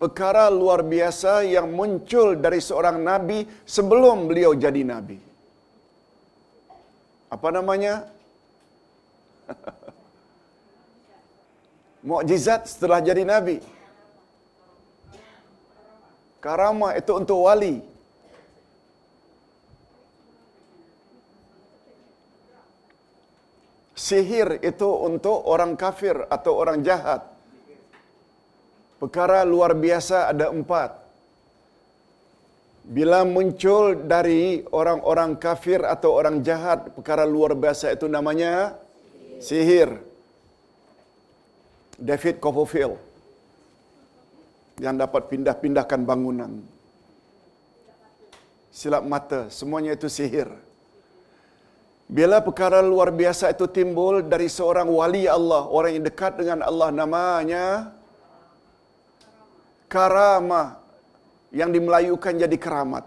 perkara 0.00 0.48
luar 0.52 0.80
biasa 0.84 1.44
yang 1.44 1.68
muncul 1.72 2.36
dari 2.36 2.60
seorang 2.60 3.00
Nabi 3.00 3.44
sebelum 3.64 4.28
beliau 4.28 4.52
jadi 4.52 4.82
Nabi. 4.84 5.29
Apa 7.30 7.54
namanya? 7.54 8.10
Mukjizat 12.06 12.66
setelah 12.66 12.98
jadi 12.98 13.22
Nabi. 13.22 13.62
Karamah 16.42 16.98
itu 16.98 17.12
untuk 17.14 17.46
wali. 17.46 17.78
Sihir 23.94 24.58
itu 24.64 24.88
untuk 24.88 25.44
orang 25.44 25.76
kafir 25.76 26.16
atau 26.32 26.56
orang 26.56 26.80
jahat. 26.82 27.20
Perkara 28.96 29.44
luar 29.44 29.76
biasa 29.76 30.32
ada 30.32 30.48
empat. 30.48 30.99
Bila 32.90 33.22
muncul 33.22 33.94
dari 33.94 34.66
orang-orang 34.74 35.38
kafir 35.38 35.78
atau 35.86 36.10
orang 36.10 36.42
jahat, 36.42 36.90
perkara 36.90 37.22
luar 37.22 37.54
biasa 37.54 37.94
itu 37.94 38.10
namanya 38.10 38.74
sihir. 39.38 39.94
David 41.94 42.42
Copperfield 42.42 42.98
yang 44.82 44.98
dapat 44.98 45.30
pindah-pindahkan 45.30 46.02
bangunan. 46.02 46.58
Silap 48.74 49.06
mata, 49.06 49.46
semuanya 49.54 49.94
itu 49.94 50.10
sihir. 50.10 50.50
Bila 52.10 52.42
perkara 52.42 52.82
luar 52.82 53.14
biasa 53.14 53.54
itu 53.54 53.70
timbul 53.70 54.18
dari 54.26 54.50
seorang 54.50 54.90
wali 54.90 55.30
Allah, 55.30 55.62
orang 55.70 55.94
yang 55.94 56.04
dekat 56.10 56.42
dengan 56.42 56.66
Allah 56.66 56.90
namanya 56.90 57.94
karamah 59.86 60.79
yang 61.50 61.70
dimelayukan 61.74 62.34
jadi 62.34 62.56
keramat. 62.58 63.04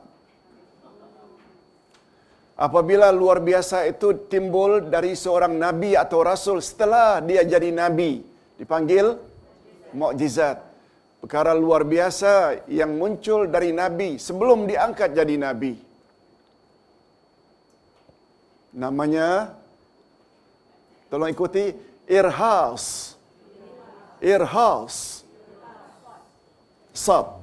Apabila 2.53 3.09
luar 3.09 3.41
biasa 3.41 3.89
itu 3.89 4.29
timbul 4.29 4.87
dari 4.87 5.17
seorang 5.17 5.57
nabi 5.57 5.97
atau 5.97 6.21
rasul 6.21 6.61
setelah 6.61 7.17
dia 7.19 7.41
jadi 7.41 7.73
nabi, 7.73 8.21
dipanggil 8.55 9.17
mukjizat. 9.91 10.61
Perkara 11.23 11.55
luar 11.55 11.87
biasa 11.87 12.67
yang 12.67 12.99
muncul 12.99 13.47
dari 13.47 13.71
nabi 13.71 14.19
sebelum 14.19 14.67
diangkat 14.67 15.15
jadi 15.15 15.35
nabi. 15.39 15.79
Namanya 18.75 19.55
tolong 21.07 21.31
ikuti 21.31 21.71
irhas. 22.11 23.15
Irhas. 24.19 25.23
Sab. 26.91 27.42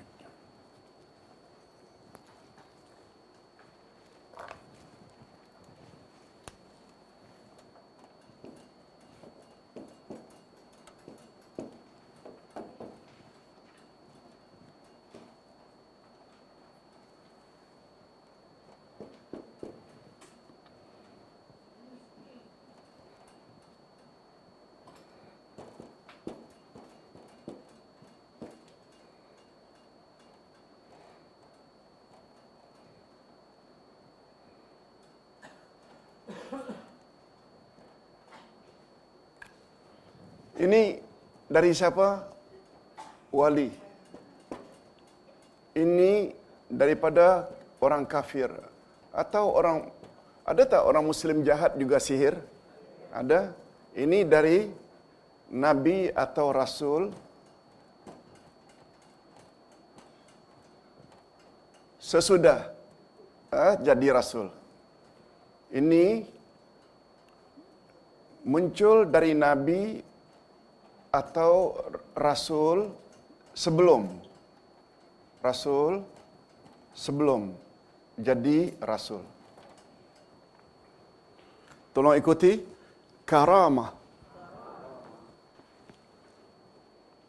Ini 40.61 40.93
dari 41.49 41.73
siapa? 41.73 42.21
Wali. 43.33 43.65
Ini 45.73 46.29
daripada 46.69 47.49
orang 47.81 48.05
kafir 48.05 48.53
atau 49.09 49.57
orang 49.57 49.89
ada 50.45 50.61
tak 50.69 50.85
orang 50.85 51.01
muslim 51.01 51.41
jahat 51.41 51.73
juga 51.81 51.97
sihir? 51.97 52.37
Ada. 53.09 53.57
Ini 53.97 54.21
dari 54.21 54.69
nabi 55.49 56.13
atau 56.13 56.53
rasul 56.53 57.09
sesudah 61.97 62.69
eh, 63.49 63.73
jadi 63.81 64.07
rasul. 64.13 64.53
Ini 65.73 66.21
muncul 68.45 69.09
dari 69.09 69.33
nabi 69.33 70.10
atau 71.11 71.75
rasul 72.15 72.87
sebelum 73.51 74.07
rasul 75.43 76.05
sebelum 76.95 77.51
jadi 78.15 78.71
rasul. 78.79 79.25
Tolong 81.91 82.15
ikuti 82.15 82.61
karamah. 83.25 83.91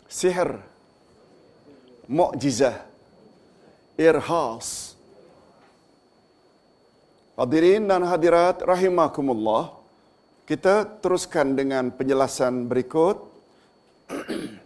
Sihir. 0.06 0.60
Mukjizah. 2.06 2.84
Irhas. 3.96 4.94
Hadirin 7.34 7.88
dan 7.88 8.04
hadirat 8.06 8.60
rahimakumullah. 8.62 9.72
Kita 10.46 10.84
teruskan 11.00 11.56
dengan 11.56 11.88
penjelasan 11.90 12.68
berikut. 12.68 13.31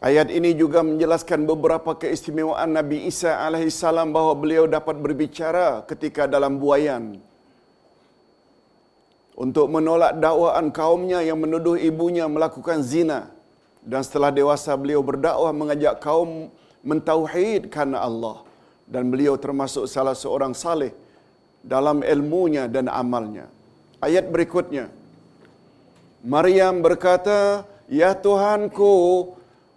Ayat 0.00 0.32
ini 0.32 0.56
juga 0.56 0.80
menjelaskan 0.80 1.44
beberapa 1.44 1.92
keistimewaan 1.92 2.72
Nabi 2.72 3.04
Isa 3.04 3.36
alaihissalam 3.44 4.08
bahawa 4.16 4.32
beliau 4.32 4.64
dapat 4.64 4.96
berbicara 4.96 5.84
ketika 5.84 6.24
dalam 6.24 6.56
buayan. 6.56 7.20
Untuk 9.36 9.68
menolak 9.68 10.16
dakwaan 10.16 10.72
kaumnya 10.72 11.20
yang 11.20 11.36
menuduh 11.36 11.76
ibunya 11.76 12.24
melakukan 12.28 12.80
zina. 12.80 13.28
Dan 13.84 14.00
setelah 14.00 14.32
dewasa 14.32 14.72
beliau 14.76 15.04
berdakwah 15.04 15.52
mengajak 15.52 16.00
kaum 16.00 16.48
mentauhidkan 16.84 17.92
Allah. 17.96 18.44
Dan 18.90 19.06
beliau 19.12 19.38
termasuk 19.38 19.86
salah 19.86 20.18
seorang 20.18 20.50
saleh 20.50 20.90
dalam 21.62 22.02
ilmunya 22.02 22.66
dan 22.66 22.90
amalnya. 22.90 23.46
Ayat 24.02 24.26
berikutnya. 24.32 24.90
Maryam 26.26 26.82
berkata, 26.82 27.62
Ya 27.86 28.12
Tuhanku, 28.18 28.94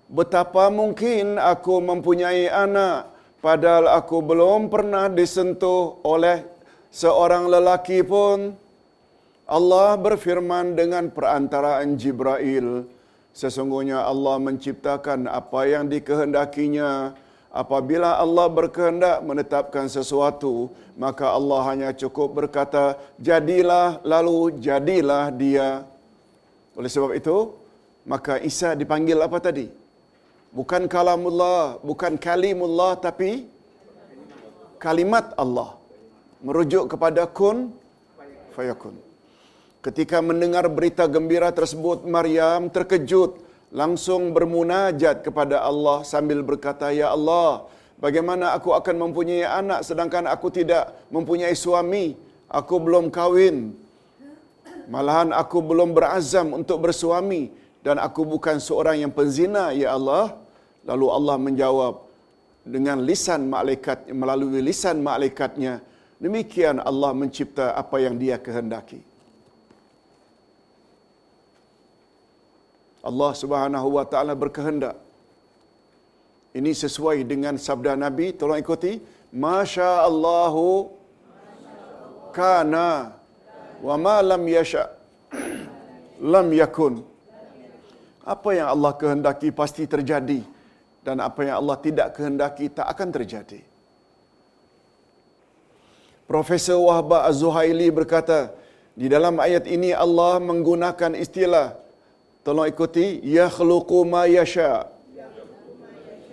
betapa 0.09 0.69
mungkin 0.73 1.37
aku 1.37 1.77
mempunyai 1.81 2.49
anak 2.49 3.13
padahal 3.43 3.91
aku 3.91 4.23
belum 4.23 4.71
pernah 4.71 5.11
disentuh 5.11 5.99
oleh 6.07 6.45
seorang 6.93 7.51
lelaki 7.51 7.99
pun. 8.05 8.55
Allah 9.43 9.99
berfirman 9.99 10.71
dengan 10.79 11.11
perantaraan 11.11 11.99
Jibril, 11.99 12.87
sesungguhnya 13.33 14.05
Allah 14.05 14.37
menciptakan 14.37 15.27
apa 15.27 15.61
yang 15.67 15.89
dikehendakinya. 15.89 17.17
Apabila 17.53 18.17
Allah 18.17 18.49
berkehendak 18.49 19.21
menetapkan 19.21 19.85
sesuatu, 19.85 20.73
maka 20.97 21.29
Allah 21.37 21.61
hanya 21.69 21.89
cukup 21.93 22.33
berkata, 22.33 22.97
jadilah 23.21 24.01
lalu 24.01 24.57
jadilah 24.57 25.29
dia. 25.29 25.85
Oleh 26.73 26.89
sebab 26.89 27.13
itu, 27.13 27.53
maka 28.09 28.41
Isa 28.41 28.73
dipanggil 28.73 29.21
apa 29.21 29.37
tadi? 29.37 29.69
Bukan 30.49 30.89
kalamullah, 30.89 31.77
bukan 31.85 32.17
kalimullah 32.17 32.97
tapi 32.97 33.45
kalimat 34.81 35.29
Allah. 35.37 35.77
Merujuk 36.41 36.89
kepada 36.89 37.29
kun 37.29 37.69
fayakun. 38.57 39.02
Ketika 39.83 40.23
mendengar 40.23 40.63
berita 40.71 41.03
gembira 41.11 41.51
tersebut, 41.51 42.07
Maryam 42.07 42.71
terkejut, 42.71 43.35
langsung 43.67 44.31
bermunajat 44.31 45.27
kepada 45.27 45.59
Allah 45.59 46.07
sambil 46.07 46.39
berkata, 46.39 46.87
"Ya 46.95 47.11
Allah, 47.11 47.67
bagaimana 47.99 48.55
aku 48.55 48.71
akan 48.79 48.95
mempunyai 49.03 49.43
anak 49.43 49.83
sedangkan 49.83 50.23
aku 50.31 50.47
tidak 50.55 50.95
mempunyai 51.11 51.51
suami? 51.51 52.15
Aku 52.47 52.79
belum 52.79 53.11
kahwin. 53.11 53.75
Malahan 54.87 55.35
aku 55.35 55.59
belum 55.59 55.91
berazam 55.91 56.55
untuk 56.55 56.87
bersuami 56.87 57.51
dan 57.83 57.99
aku 57.99 58.23
bukan 58.23 58.63
seorang 58.63 59.03
yang 59.03 59.11
penzina, 59.11 59.75
ya 59.75 59.99
Allah." 59.99 60.39
Lalu 60.87 61.07
Allah 61.11 61.35
menjawab 61.35 61.93
dengan 62.63 63.03
lisan 63.03 63.51
malaikat 63.51 64.07
melalui 64.15 64.63
lisan 64.63 65.03
malaikatnya, 65.03 65.83
demikian 66.23 66.79
Allah 66.79 67.11
mencipta 67.11 67.75
apa 67.75 67.99
yang 67.99 68.15
Dia 68.15 68.39
kehendaki. 68.39 69.12
Allah 73.03 73.31
Subhanahu 73.41 73.87
wa 73.99 74.05
taala 74.11 74.33
berkehendak. 74.43 74.95
Ini 76.55 76.71
sesuai 76.83 77.17
dengan 77.31 77.59
sabda 77.59 77.93
Nabi, 77.99 78.31
tolong 78.31 78.61
ikuti. 78.63 79.01
Masya 79.33 80.05
Allahu 80.09 80.93
kana 82.37 83.17
wa 83.81 83.95
ma 83.97 84.15
lam 84.21 84.43
yasha 84.45 84.83
lam 86.33 86.47
yakun. 86.61 87.03
Apa 88.23 88.49
yang 88.55 88.67
Allah 88.71 88.91
kehendaki 88.95 89.49
pasti 89.51 89.83
terjadi 89.83 90.39
dan 91.03 91.19
apa 91.19 91.43
yang 91.43 91.59
Allah 91.59 91.77
tidak 91.85 92.15
kehendaki 92.15 92.71
tak 92.71 92.87
akan 92.87 93.09
terjadi. 93.11 93.59
Profesor 96.23 96.79
Wahbah 96.79 97.27
Az-Zuhaili 97.27 97.91
berkata, 97.91 98.55
di 98.95 99.11
dalam 99.11 99.35
ayat 99.43 99.67
ini 99.67 99.91
Allah 99.91 100.39
menggunakan 100.39 101.19
istilah 101.19 101.82
tolong 102.43 102.67
ikuti 102.67 103.23
yakhluqu 103.23 104.03
ma 104.03 104.27
yasha. 104.27 104.91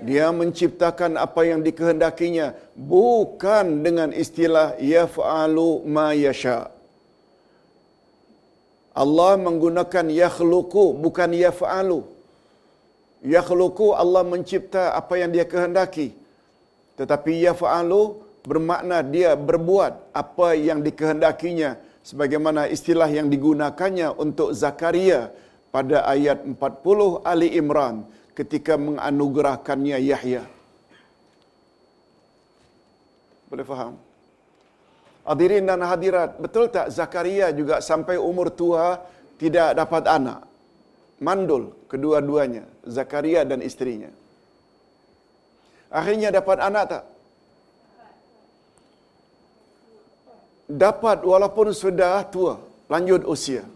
Dia 0.00 0.32
menciptakan 0.32 1.20
apa 1.20 1.44
yang 1.44 1.60
dikehendakinya 1.60 2.56
bukan 2.72 3.84
dengan 3.84 4.08
istilah 4.16 4.76
yaf'alu 4.80 5.84
ma 5.84 6.16
yasha. 6.16 6.72
Allah 8.96 9.38
menggunakan 9.38 10.06
yakhluqu 10.10 10.96
bukan 10.98 11.30
yaf'alu. 11.36 12.00
Yakhluqu 13.20 13.92
Allah 13.92 14.24
mencipta 14.24 14.96
apa 14.96 15.20
yang 15.20 15.30
dia 15.30 15.44
kehendaki. 15.44 16.16
Tetapi 16.96 17.44
yaf'alu 17.44 18.16
bermakna 18.44 19.04
dia 19.04 19.36
berbuat 19.36 20.16
apa 20.16 20.56
yang 20.56 20.80
dikehendakinya 20.80 21.76
sebagaimana 22.00 22.66
istilah 22.72 23.08
yang 23.12 23.28
digunakannya 23.28 24.16
untuk 24.16 24.56
Zakaria 24.56 25.28
pada 25.74 26.02
ayat 26.14 26.42
40 26.42 27.22
Ali 27.32 27.48
Imran 27.60 28.02
ketika 28.34 28.74
menganugerahkannya 28.74 29.98
Yahya. 30.10 30.42
Boleh 33.50 33.66
faham? 33.66 33.94
Hadirin 35.30 35.66
dan 35.70 35.82
hadirat, 35.86 36.30
betul 36.42 36.66
tak 36.74 36.90
Zakaria 36.90 37.54
juga 37.54 37.78
sampai 37.78 38.16
umur 38.18 38.50
tua 38.50 38.98
tidak 39.42 39.78
dapat 39.78 40.04
anak? 40.10 40.40
Mandul 41.20 41.64
kedua-duanya, 41.90 42.64
Zakaria 42.96 43.44
dan 43.44 43.60
istrinya. 43.60 44.10
Akhirnya 45.90 46.30
dapat 46.38 46.58
anak 46.68 46.84
tak? 46.92 47.04
Dapat 50.70 51.18
walaupun 51.26 51.74
sudah 51.74 52.22
tua, 52.30 52.54
lanjut 52.86 53.26
usia. 53.26 53.66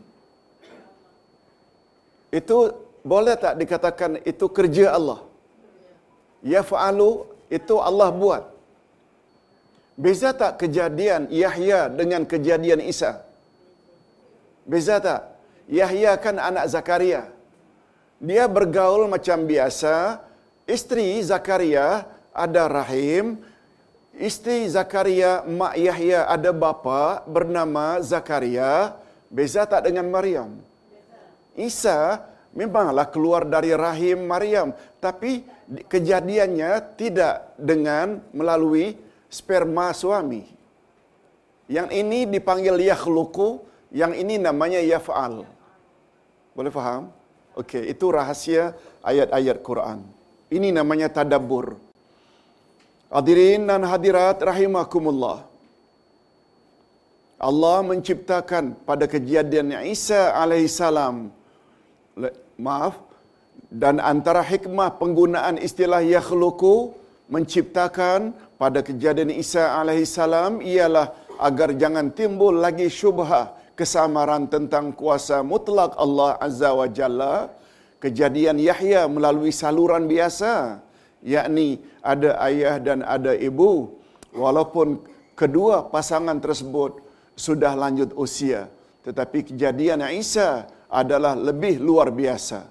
Itu 2.38 2.58
boleh 3.06 3.38
tak 3.38 3.54
dikatakan 3.62 4.18
itu 4.26 4.46
kerja 4.50 4.86
Allah? 4.98 5.20
Ya 6.42 6.66
fa'alu 6.66 7.30
itu 7.46 7.74
Allah 7.78 8.10
buat. 8.10 8.42
Beza 9.94 10.34
tak 10.34 10.58
kejadian 10.58 11.30
Yahya 11.30 11.86
dengan 11.86 12.26
kejadian 12.26 12.82
Isa? 12.82 13.22
Beza 14.66 14.98
tak? 14.98 15.20
Yahya 15.70 16.18
kan 16.18 16.36
anak 16.42 16.66
Zakaria. 16.74 17.30
Dia 18.18 18.50
bergaul 18.50 19.06
macam 19.06 19.46
biasa. 19.46 20.18
Isteri 20.66 21.22
Zakaria 21.22 22.08
ada 22.34 22.66
rahim. 22.66 23.38
Isteri 24.14 24.66
Zakaria, 24.74 25.46
Mak 25.46 25.74
Yahya 25.78 26.26
ada 26.34 26.50
bapa 26.50 27.22
bernama 27.30 28.02
Zakaria. 28.02 28.98
Beza 29.30 29.62
tak 29.70 29.86
dengan 29.86 30.10
Maryam? 30.10 30.73
Isa 31.54 32.22
memanglah 32.54 33.10
keluar 33.10 33.42
dari 33.46 33.74
rahim 33.74 34.26
Maryam, 34.30 34.70
tapi 35.02 35.42
kejadiannya 35.90 36.94
tidak 36.94 37.54
dengan 37.58 38.22
melalui 38.30 38.94
sperma 39.26 39.90
suami. 39.90 40.46
Yang 41.66 41.88
ini 41.96 42.20
dipanggil 42.30 42.78
yakhluqu, 42.78 43.62
yang 43.90 44.12
ini 44.14 44.38
namanya 44.38 44.78
yaf'al. 44.78 45.46
Boleh 46.54 46.70
faham? 46.70 47.10
Okey, 47.58 47.90
itu 47.90 48.06
rahasia 48.10 48.74
ayat-ayat 49.02 49.58
Quran. 49.62 50.02
Ini 50.50 50.70
namanya 50.70 51.10
tadabbur. 51.10 51.78
Hadirin 53.10 53.66
dan 53.70 53.82
hadirat 53.86 54.42
rahimakumullah. 54.42 55.46
Allah 57.38 57.78
menciptakan 57.82 58.78
pada 58.86 59.06
kejadian 59.10 59.74
Isa 59.86 60.34
alaihissalam 60.34 61.30
maaf. 62.60 62.94
Dan 63.70 63.98
antara 63.98 64.42
hikmah 64.44 64.94
penggunaan 65.00 65.58
istilah 65.58 66.02
yakhluqu 66.02 66.94
menciptakan 67.26 68.30
pada 68.60 68.80
kejadian 68.86 69.34
Isa 69.34 69.74
alaihissalam 69.80 70.62
ialah 70.62 71.10
agar 71.42 71.74
jangan 71.74 72.14
timbul 72.14 72.54
lagi 72.64 72.86
syubhah 72.86 73.50
kesamaran 73.74 74.46
tentang 74.46 74.94
kuasa 74.94 75.42
mutlak 75.42 75.98
Allah 75.98 76.38
azza 76.38 76.70
wa 76.70 76.86
jalla. 76.86 77.34
Kejadian 77.98 78.60
Yahya 78.60 79.08
melalui 79.08 79.50
saluran 79.50 80.04
biasa 80.04 80.84
yakni 81.24 81.80
ada 82.04 82.36
ayah 82.46 82.76
dan 82.76 83.00
ada 83.00 83.32
ibu. 83.32 83.96
Walaupun 84.36 85.00
kedua 85.34 85.88
pasangan 85.88 86.38
tersebut 86.38 87.00
sudah 87.34 87.74
lanjut 87.74 88.14
usia 88.14 88.70
tetapi 89.04 89.52
kejadian 89.52 90.00
Isa 90.16 90.70
adalah 90.90 91.34
lebih 91.38 91.80
luar 91.80 92.08
biasa. 92.10 92.66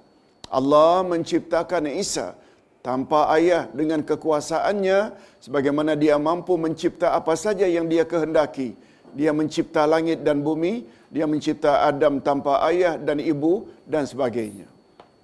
Allah 0.53 1.01
menciptakan 1.01 1.89
Isa 1.89 2.37
tanpa 2.85 3.31
ayah 3.39 3.65
dengan 3.71 4.03
kekuasaannya 4.05 5.15
sebagaimana 5.41 5.97
dia 5.97 6.19
mampu 6.21 6.53
mencipta 6.59 7.15
apa 7.17 7.33
saja 7.33 7.65
yang 7.65 7.89
dia 7.89 8.05
kehendaki. 8.05 8.77
Dia 9.13 9.29
mencipta 9.29 9.85
langit 9.85 10.25
dan 10.25 10.41
bumi 10.41 10.85
dia 11.13 11.29
mencipta 11.29 11.85
Adam 11.85 12.17
tanpa 12.17 12.65
ayah 12.73 12.97
dan 12.97 13.21
ibu 13.21 13.69
dan 13.85 14.09
sebagainya. 14.09 14.65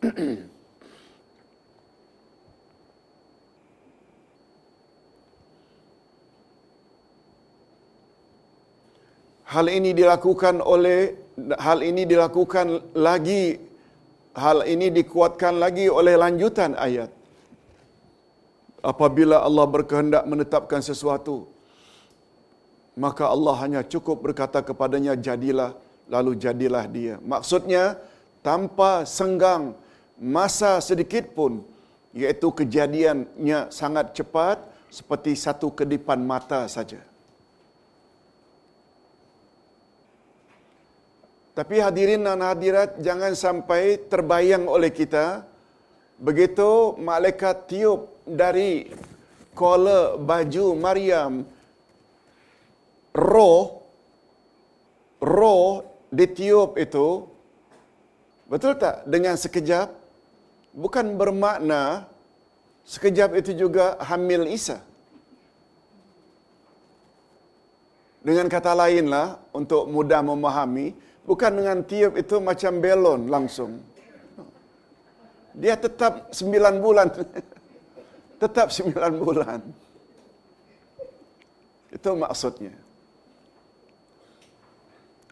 Hal 9.49 9.65
ini 9.65 9.97
dilakukan 9.97 10.61
oleh 10.61 11.28
hal 11.65 11.79
ini 11.89 12.03
dilakukan 12.11 12.67
lagi 13.07 13.59
hal 14.43 14.63
ini 14.73 14.87
dikuatkan 14.97 15.59
lagi 15.63 15.85
oleh 15.99 16.15
lanjutan 16.23 16.73
ayat. 16.87 17.11
Apabila 18.79 19.43
Allah 19.47 19.65
berkehendak 19.67 20.23
menetapkan 20.23 20.79
sesuatu 20.79 21.51
maka 22.95 23.27
Allah 23.27 23.55
hanya 23.63 23.81
cukup 23.83 24.19
berkata 24.25 24.59
kepadanya 24.63 25.13
jadilah 25.27 25.71
lalu 26.11 26.31
jadilah 26.35 26.83
dia. 26.87 27.15
Maksudnya 27.23 27.99
tanpa 28.43 29.03
senggang 29.03 29.75
masa 30.19 30.79
sedikit 30.83 31.31
pun 31.37 31.63
iaitu 32.11 32.51
kejadiannya 32.59 33.59
sangat 33.71 34.15
cepat 34.17 34.57
seperti 34.89 35.37
satu 35.37 35.69
kedipan 35.71 36.19
mata 36.19 36.65
saja 36.65 37.08
Tapi 41.59 41.75
hadirin 41.83 42.23
dan 42.23 42.39
hadirat 42.39 43.03
jangan 43.03 43.35
sampai 43.35 43.99
terbayang 44.07 44.63
oleh 44.63 44.87
kita 44.87 45.43
begitu 46.15 46.95
malaikat 46.95 47.67
tiup 47.67 48.15
dari 48.23 48.87
kola 49.51 50.15
baju 50.15 50.65
Maryam. 50.79 51.43
Roh 53.11 53.83
roh 55.19 55.83
ditiup 56.15 56.79
itu 56.79 57.27
betul 58.47 58.79
tak? 58.79 59.03
Dengan 59.03 59.35
sekejap 59.35 59.91
bukan 60.71 61.19
bermakna 61.19 62.07
sekejap 62.87 63.35
itu 63.35 63.51
juga 63.51 63.99
hamil 63.99 64.47
Isa. 64.47 64.79
Dengan 68.23 68.47
kata 68.47 68.71
lainlah 68.71 69.43
untuk 69.51 69.91
mudah 69.91 70.23
memahami 70.23 71.08
Bukan 71.29 71.61
dengan 71.61 71.85
tiup 71.85 72.17
itu 72.17 72.41
macam 72.41 72.81
belon 72.81 73.29
langsung. 73.29 73.77
Dia 75.53 75.77
tetap 75.77 76.33
sembilan 76.33 76.81
bulan. 76.81 77.07
tetap 78.41 78.73
sembilan 78.73 79.13
bulan. 79.21 79.59
Itu 81.93 82.17
maksudnya. 82.17 82.73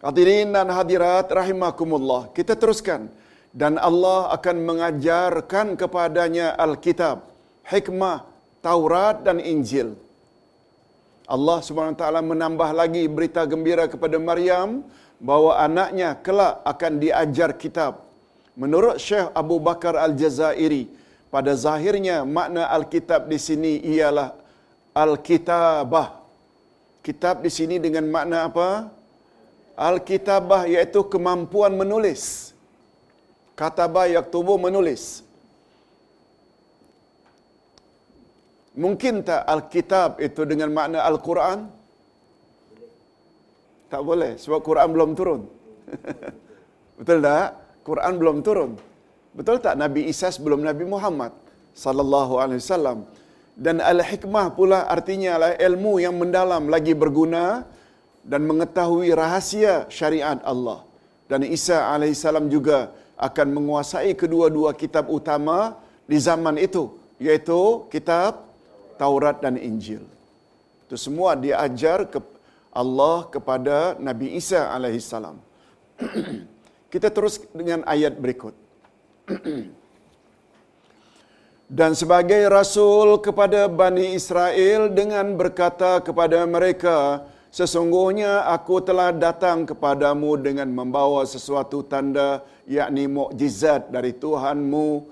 Hadirin 0.05 0.53
dan 0.53 0.69
hadirat 0.69 1.33
rahimakumullah. 1.33 2.29
Kita 2.29 2.53
teruskan. 2.53 3.09
Dan 3.49 3.81
Allah 3.81 4.29
akan 4.37 4.55
mengajarkan 4.69 5.73
kepadanya 5.81 6.53
Alkitab, 6.61 7.25
hikmah, 7.65 8.21
Taurat 8.61 9.25
dan 9.25 9.41
Injil. 9.41 9.97
Allah 11.25 11.57
SWT 11.59 11.99
menambah 11.99 12.69
lagi 12.71 13.09
berita 13.09 13.49
gembira 13.49 13.89
kepada 13.89 14.21
Maryam 14.21 14.85
bahawa 15.17 15.65
anaknya 15.65 16.13
kelak 16.25 16.61
akan 16.65 16.93
diajar 17.01 17.53
kitab. 17.57 18.05
Menurut 18.57 18.97
Syekh 18.97 19.29
Abu 19.37 19.61
Bakar 19.61 19.93
Al-Jazairi, 19.93 20.89
pada 21.29 21.53
zahirnya 21.53 22.25
makna 22.25 22.65
Al-Kitab 22.73 23.29
di 23.29 23.37
sini 23.37 23.77
ialah 23.93 24.33
Al-Kitabah. 24.97 26.25
Kitab 27.05 27.45
di 27.45 27.51
sini 27.53 27.77
dengan 27.77 28.09
makna 28.09 28.49
apa? 28.49 28.89
Al-Kitabah 29.77 30.65
iaitu 30.65 31.05
kemampuan 31.05 31.77
menulis. 31.77 32.51
Katabah 33.53 34.09
yaktubu 34.09 34.57
menulis. 34.57 35.21
Mungkin 38.77 39.25
tak 39.25 39.41
Al-Kitab 39.53 40.21
itu 40.21 40.41
dengan 40.45 40.69
makna 40.73 41.05
Al-Quran? 41.05 41.76
Tak 43.87 44.01
boleh 44.09 44.31
sebab 44.43 44.59
Quran 44.67 44.89
belum 44.95 45.11
turun. 45.19 45.41
Betul 46.99 47.19
tak? 47.23 47.47
Quran 47.87 48.13
belum 48.19 48.37
turun. 48.43 48.71
Betul 49.37 49.57
tak 49.63 49.75
Nabi 49.79 50.09
Isa 50.11 50.27
sebelum 50.33 50.59
Nabi 50.65 50.83
Muhammad 50.83 51.31
sallallahu 51.71 52.41
alaihi 52.43 52.59
wasallam? 52.59 52.99
Dan 53.65 53.81
al-hikmah 53.91 54.53
pula 54.57 54.79
artinya 54.95 55.29
adalah 55.37 55.53
ilmu 55.67 55.93
yang 56.03 56.15
mendalam 56.21 56.63
lagi 56.73 56.93
berguna 56.93 57.65
dan 58.27 58.43
mengetahui 58.49 59.09
rahasia 59.21 59.87
syariat 59.87 60.37
Allah. 60.43 60.83
Dan 61.31 61.47
Isa 61.47 61.77
alaihissalam 61.93 62.51
juga 62.51 62.91
akan 63.17 63.47
menguasai 63.55 64.11
kedua-dua 64.13 64.75
kitab 64.77 65.09
utama 65.09 65.79
di 66.05 66.17
zaman 66.27 66.55
itu, 66.59 66.91
yaitu 67.17 67.87
kitab 67.93 68.45
Taurat 69.01 69.37
dan 69.41 69.55
Injil. 69.57 70.03
Itu 70.85 70.95
semua 70.95 71.35
diajar 71.35 72.07
ke 72.07 72.19
Allah 72.81 73.25
kepada 73.33 73.77
Nabi 73.97 74.37
Isa 74.37 74.69
alaihissalam. 74.75 75.37
Kita 76.93 77.09
terus 77.09 77.41
dengan 77.51 77.81
ayat 77.89 78.13
berikut. 78.21 78.53
Dan 81.77 81.91
sebagai 81.99 82.47
rasul 82.47 83.19
kepada 83.19 83.67
Bani 83.67 84.15
Israel 84.15 84.87
dengan 84.87 85.35
berkata 85.35 85.99
kepada 85.99 86.47
mereka, 86.47 87.27
Sesungguhnya 87.57 88.45
aku 88.53 88.83
telah 88.85 89.09
datang 89.09 89.65
kepadamu 89.65 90.37
dengan 90.37 90.69
membawa 90.69 91.25
sesuatu 91.25 91.81
tanda, 91.81 92.45
yakni 92.69 93.07
mukjizat 93.07 93.89
dari 93.89 94.11
Tuhanmu, 94.13 95.07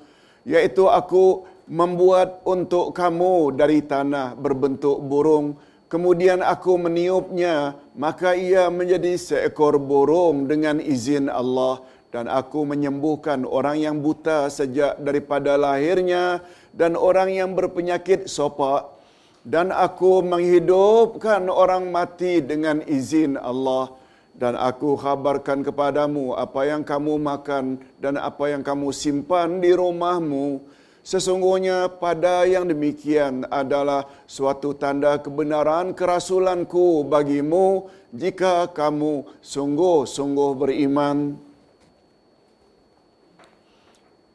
yaitu 0.45 0.85
aku 0.85 1.47
membuat 1.65 2.45
untuk 2.45 2.93
kamu 2.93 3.55
dari 3.57 3.81
tanah 3.81 4.37
berbentuk 4.37 5.01
burung, 5.01 5.57
Kemudian 5.85 6.41
aku 6.41 6.81
meniupnya, 6.81 7.77
maka 7.93 8.33
ia 8.33 8.73
menjadi 8.73 9.13
seekor 9.21 9.77
burung 9.77 10.49
dengan 10.49 10.81
izin 10.81 11.29
Allah. 11.29 11.85
Dan 12.09 12.31
aku 12.31 12.63
menyembuhkan 12.63 13.43
orang 13.43 13.77
yang 13.77 13.99
buta 13.99 14.47
sejak 14.47 14.97
daripada 15.03 15.59
lahirnya 15.59 16.39
dan 16.71 16.95
orang 16.95 17.29
yang 17.29 17.51
berpenyakit 17.53 18.25
sopak. 18.31 18.97
Dan 19.45 19.69
aku 19.69 20.25
menghidupkan 20.25 21.45
orang 21.51 21.93
mati 21.93 22.41
dengan 22.41 22.81
izin 22.81 23.37
Allah. 23.37 23.93
Dan 24.35 24.57
aku 24.57 24.97
khabarkan 24.97 25.63
kepadamu 25.63 26.33
apa 26.33 26.65
yang 26.65 26.81
kamu 26.81 27.19
makan 27.21 27.79
dan 28.01 28.17
apa 28.17 28.51
yang 28.51 28.65
kamu 28.65 28.89
simpan 28.89 29.61
di 29.61 29.69
rumahmu. 29.71 30.59
Sesungguhnya 31.05 31.85
pada 32.01 32.49
yang 32.49 32.65
demikian 32.65 33.45
adalah 33.53 34.09
suatu 34.25 34.73
tanda 34.73 35.21
kebenaran 35.21 35.93
kerasulanku 35.93 37.05
bagimu 37.05 37.93
jika 38.09 38.65
kamu 38.73 39.21
sungguh-sungguh 39.37 40.51
beriman. 40.57 41.37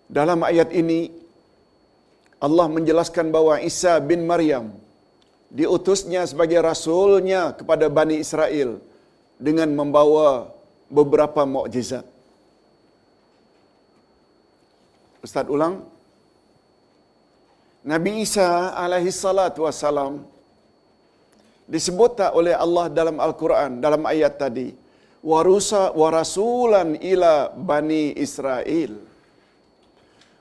Dalam 0.07 0.47
ayat 0.47 0.71
ini 0.71 1.11
Allah 2.39 2.71
menjelaskan 2.71 3.35
bahawa 3.35 3.59
Isa 3.67 3.99
bin 3.99 4.23
Maryam 4.31 4.71
diutusnya 5.51 6.23
sebagai 6.23 6.63
rasulnya 6.63 7.51
kepada 7.51 7.91
Bani 7.91 8.23
Israel 8.23 8.79
dengan 9.43 9.75
membawa 9.75 10.55
beberapa 10.87 11.43
mukjizat. 11.43 12.07
Ustaz 15.27 15.51
ulang. 15.51 15.99
Nabi 17.81 18.21
Isa 18.21 18.77
alaihi 18.77 19.09
salatu 19.09 19.65
wassalam 19.65 20.21
disebut 21.65 22.13
tak 22.21 22.37
oleh 22.37 22.53
Allah 22.53 22.93
dalam 22.93 23.17
Al-Quran 23.17 23.81
dalam 23.81 24.05
ayat 24.05 24.37
tadi 24.37 24.77
warusa 25.25 25.97
warasulan 25.97 27.01
ila 27.01 27.49
bani 27.57 28.13
Israel. 28.27 28.93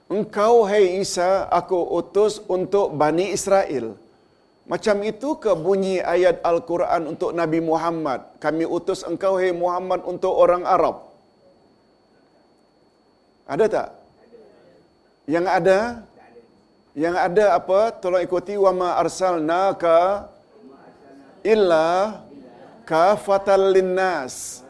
Engkau 0.10 0.66
hai 0.68 1.00
Isa 1.00 1.48
aku 1.48 1.80
utus 2.00 2.44
untuk 2.44 2.92
bani 3.02 3.32
Israel. 3.32 3.96
Macam 4.70 5.02
itu 5.02 5.30
ke 5.44 5.52
bunyi 5.54 5.98
ayat 6.02 6.42
Al-Quran 6.46 7.14
untuk 7.14 7.32
Nabi 7.40 7.60
Muhammad? 7.62 8.20
Kami 8.44 8.66
utus 8.68 9.02
engkau 9.08 9.40
hai 9.42 9.54
Muhammad 9.54 10.04
untuk 10.12 10.34
orang 10.34 10.66
Arab. 10.76 11.08
Ada 13.50 13.66
tak? 13.66 13.90
Yang 15.26 15.46
ada 15.58 15.78
yang 17.00 17.16
ada 17.16 17.56
apa? 17.56 17.96
Tolong 17.96 18.20
ikuti. 18.28 18.60
Wama 18.60 19.00
arsalnaka 19.00 20.28
illa 21.48 22.20
kafatal 22.84 23.72
linnas. 23.72 24.68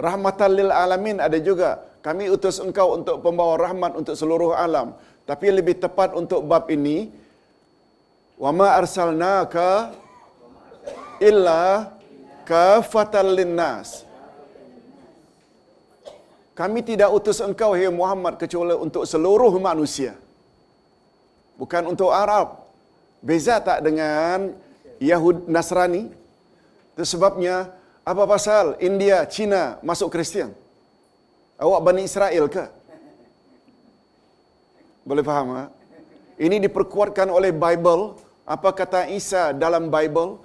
Rahmatan 0.00 0.50
lil 0.56 0.72
alamin. 0.72 1.20
Ada 1.20 1.36
juga. 1.36 1.84
Kami 2.00 2.32
utus 2.32 2.56
engkau 2.64 2.96
untuk 2.96 3.20
pembawa 3.20 3.60
rahmat 3.60 3.92
untuk 3.92 4.16
seluruh 4.16 4.56
alam. 4.56 4.96
Tapi 5.28 5.52
lebih 5.52 5.76
tepat 5.76 6.16
untuk 6.16 6.40
bab 6.48 6.64
ini 6.72 7.12
wama 8.40 8.72
arsalnaka 8.80 9.92
illa 11.20 11.92
kafatal 12.48 13.36
linnas. 13.36 14.08
Kami 16.56 16.80
tidak 16.80 17.12
utus 17.12 17.44
engkau 17.44 17.76
hai 17.76 17.92
Muhammad 17.92 18.40
kecuali 18.40 18.72
untuk 18.72 19.04
seluruh 19.04 19.52
manusia 19.60 20.23
bukan 21.60 21.92
untuk 21.92 22.10
Arab 22.10 22.64
beza 23.24 23.56
tak 23.62 23.80
dengan 23.86 24.52
Yahud 25.00 25.48
Nasrani. 25.48 26.12
Itu 26.94 27.04
sebabnya 27.08 27.72
apa 28.04 28.22
pasal 28.28 28.76
India, 28.84 29.24
China 29.24 29.80
masuk 29.80 30.12
Kristian? 30.12 30.52
Awak 31.56 31.80
Bani 31.80 32.02
Israel 32.04 32.44
ke? 32.52 32.64
Boleh 35.08 35.24
faham 35.24 35.48
ha? 35.56 35.64
Ini 36.36 36.58
diperkuatkan 36.66 37.30
oleh 37.30 37.54
Bible. 37.54 38.18
Apa 38.44 38.76
kata 38.76 39.08
Isa 39.08 39.56
dalam 39.56 39.88
Bible? 39.88 40.42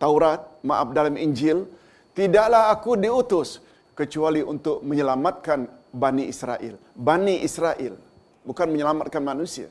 Taurat, 0.00 0.40
maaf 0.64 0.88
dalam 0.96 1.14
Injil. 1.18 1.68
Tidaklah 2.16 2.72
aku 2.74 2.96
diutus 2.96 3.60
kecuali 3.92 4.40
untuk 4.40 4.80
menyelamatkan 4.86 5.68
Bani 5.92 6.24
Israel. 6.32 6.80
Bani 6.96 7.44
Israel. 7.44 7.94
Bukan 8.42 8.66
menyelamatkan 8.72 9.22
manusia. 9.22 9.68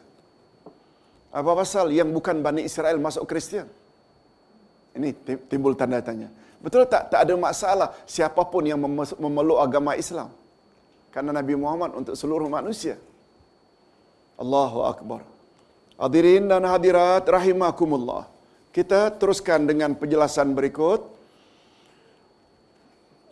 Apa 1.32 1.52
pasal 1.56 1.96
yang 1.96 2.12
bukan 2.12 2.44
Bani 2.44 2.68
Israel 2.68 3.00
masuk 3.00 3.24
Kristian? 3.24 3.68
Ini 4.92 5.16
timbul 5.48 5.74
tanda 5.80 6.04
tanya. 6.04 6.28
Betul 6.60 6.84
tak? 6.86 7.08
Tak 7.08 7.24
ada 7.24 7.34
masalah 7.40 7.90
siapapun 8.04 8.68
yang 8.68 8.80
memeluk 9.18 9.58
agama 9.64 9.96
Islam. 9.96 10.28
Karena 11.16 11.32
Nabi 11.32 11.56
Muhammad 11.56 11.96
untuk 11.96 12.16
seluruh 12.20 12.52
manusia. 12.52 13.00
Allahu 14.36 14.84
Akbar. 14.84 15.22
Hadirin 15.96 16.52
dan 16.52 16.68
hadirat 16.68 17.24
rahimakumullah. 17.24 18.28
Kita 18.76 19.12
teruskan 19.16 19.68
dengan 19.68 19.96
penjelasan 19.96 20.52
berikut. 20.52 21.21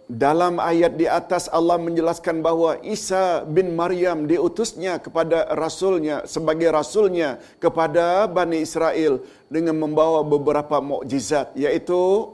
Dalam 0.10 0.58
ayat 0.58 0.98
di 0.98 1.06
atas 1.06 1.46
Allah 1.54 1.78
menjelaskan 1.78 2.42
bahawa 2.42 2.82
Isa 2.82 3.46
bin 3.46 3.78
Maryam 3.78 4.26
diutusnya 4.26 4.98
kepada 4.98 5.54
rasulnya 5.54 6.26
sebagai 6.26 6.74
rasulnya 6.74 7.38
kepada 7.62 8.26
Bani 8.26 8.58
Israel 8.58 9.22
dengan 9.54 9.78
membawa 9.78 10.26
beberapa 10.26 10.82
mukjizat 10.82 11.54
yaitu 11.54 12.26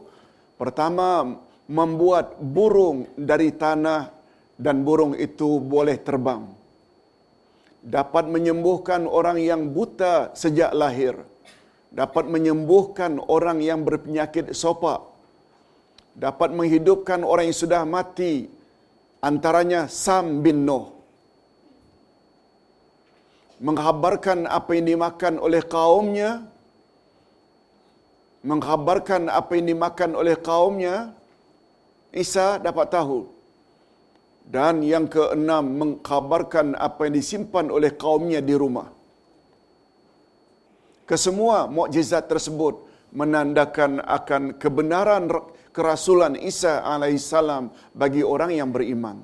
pertama 0.55 1.35
membuat 1.67 2.39
burung 2.39 3.11
dari 3.19 3.51
tanah 3.51 4.07
dan 4.55 4.87
burung 4.87 5.11
itu 5.11 5.59
boleh 5.59 5.99
terbang. 5.99 6.47
Dapat 7.83 8.31
menyembuhkan 8.31 9.03
orang 9.03 9.35
yang 9.43 9.75
buta 9.75 10.31
sejak 10.31 10.71
lahir. 10.71 11.19
Dapat 11.91 12.31
menyembuhkan 12.31 13.19
orang 13.19 13.59
yang 13.59 13.83
berpenyakit 13.83 14.55
sopak 14.55 15.14
dapat 16.15 16.49
menghidupkan 16.57 17.21
orang 17.21 17.51
yang 17.51 17.59
sudah 17.63 17.81
mati 17.83 18.47
antaranya 19.19 19.91
Sam 19.91 20.39
bin 20.39 20.63
Noh 20.63 20.95
menghabarkan 23.59 24.47
apa 24.47 24.69
yang 24.75 24.85
dimakan 24.91 25.33
oleh 25.39 25.63
kaumnya 25.63 26.43
menghabarkan 28.45 29.27
apa 29.39 29.51
yang 29.57 29.65
dimakan 29.73 30.11
oleh 30.13 30.35
kaumnya 30.37 30.95
Isa 32.23 32.47
dapat 32.63 32.87
tahu. 32.95 33.19
Dan 34.55 34.85
yang 34.85 35.05
keenam 35.11 35.65
mengkhabarkan 35.81 36.79
apa 36.87 37.09
yang 37.09 37.13
disimpan 37.19 37.67
oleh 37.67 37.91
kaumnya 38.03 38.39
di 38.39 38.55
rumah. 38.55 38.87
Kesemua 41.09 41.65
mukjizat 41.67 42.29
tersebut 42.31 42.75
menandakan 43.19 43.99
akan 44.17 44.43
kebenaran 44.61 45.27
kerasulan 45.75 46.39
Isa 46.39 46.79
alaihissalam 46.79 47.67
bagi 47.91 48.23
orang 48.23 48.55
yang 48.55 48.71
beriman. 48.71 49.19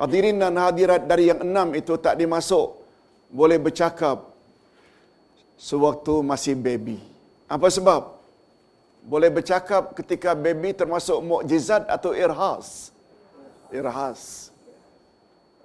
Hadirin 0.00 0.40
dan 0.40 0.56
hadirat 0.56 1.04
dari 1.04 1.28
yang 1.28 1.40
enam 1.44 1.76
itu 1.76 1.96
tak 2.00 2.16
dimasuk 2.16 2.80
boleh 3.28 3.60
bercakap 3.60 4.28
sewaktu 5.60 6.24
masih 6.24 6.56
baby. 6.56 7.00
Apa 7.48 7.68
sebab? 7.68 8.16
Boleh 9.06 9.30
bercakap 9.32 9.92
ketika 9.96 10.36
baby 10.36 10.72
termasuk 10.76 11.20
mukjizat 11.24 11.88
atau 11.88 12.12
irhas. 12.12 12.92
Irhas. 13.72 14.50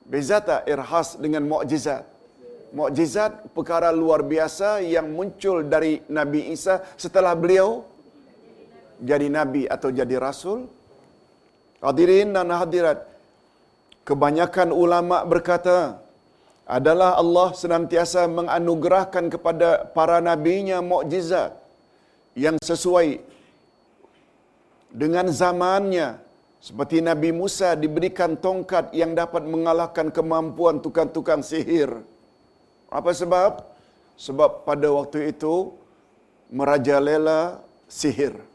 Beza 0.07 0.39
tak 0.39 0.63
irhas 0.67 1.19
dengan 1.19 1.43
mukjizat? 1.47 2.07
Mukjizat 2.71 3.51
perkara 3.51 3.91
luar 3.91 4.23
biasa 4.23 4.79
yang 4.79 5.11
muncul 5.11 5.59
dari 5.67 5.99
Nabi 6.07 6.55
Isa 6.55 6.79
setelah 6.95 7.35
beliau 7.35 7.83
jadi 9.01 9.27
nabi 9.27 9.65
atau 9.65 9.89
jadi 9.89 10.15
rasul. 10.21 10.69
Hadirin 11.81 12.37
dan 12.37 12.53
hadirat, 12.53 13.09
kebanyakan 14.05 14.69
ulama 14.69 15.25
berkata 15.25 15.97
adalah 16.69 17.17
Allah 17.17 17.57
senantiasa 17.57 18.29
menganugerahkan 18.29 19.33
kepada 19.33 19.89
para 19.97 20.21
nabinya 20.21 20.77
mukjizat 20.85 21.57
yang 22.37 22.61
sesuai 22.61 23.17
dengan 24.93 25.25
zamannya 25.33 26.21
seperti 26.61 27.01
Nabi 27.01 27.33
Musa 27.33 27.73
diberikan 27.73 28.37
tongkat 28.37 28.93
yang 28.93 29.17
dapat 29.17 29.41
mengalahkan 29.49 30.13
kemampuan 30.13 30.77
tukang-tukang 30.85 31.41
sihir. 31.41 32.05
Apa 32.93 33.11
sebab? 33.17 33.65
Sebab 34.21 34.69
pada 34.69 34.85
waktu 34.93 35.33
itu 35.33 35.73
merajalela 36.53 37.57
sihir 37.89 38.50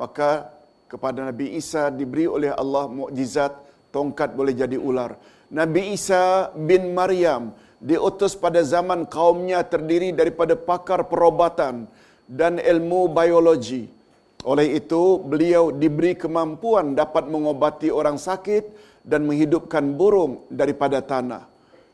maka 0.00 0.52
kepada 0.88 1.24
Nabi 1.28 1.56
Isa 1.56 1.88
diberi 1.88 2.28
oleh 2.28 2.52
Allah 2.52 2.84
mukjizat 2.88 3.52
tongkat 3.94 4.36
boleh 4.38 4.52
jadi 4.56 4.76
ular. 4.76 5.16
Nabi 5.52 5.92
Isa 5.96 6.52
bin 6.56 6.96
Maryam 6.96 7.52
diutus 7.76 8.32
pada 8.38 8.60
zaman 8.64 9.04
kaumnya 9.04 9.60
terdiri 9.66 10.14
daripada 10.14 10.54
pakar 10.56 11.04
perobatan 11.10 11.90
dan 12.28 12.56
ilmu 12.56 13.10
biologi. 13.12 13.90
Oleh 14.42 14.80
itu, 14.80 15.22
beliau 15.22 15.70
diberi 15.70 16.18
kemampuan 16.18 16.98
dapat 16.98 17.30
mengobati 17.30 17.94
orang 17.94 18.18
sakit 18.18 18.64
dan 19.06 19.22
menghidupkan 19.28 19.94
burung 19.94 20.42
daripada 20.50 20.98
tanah. 20.98 21.46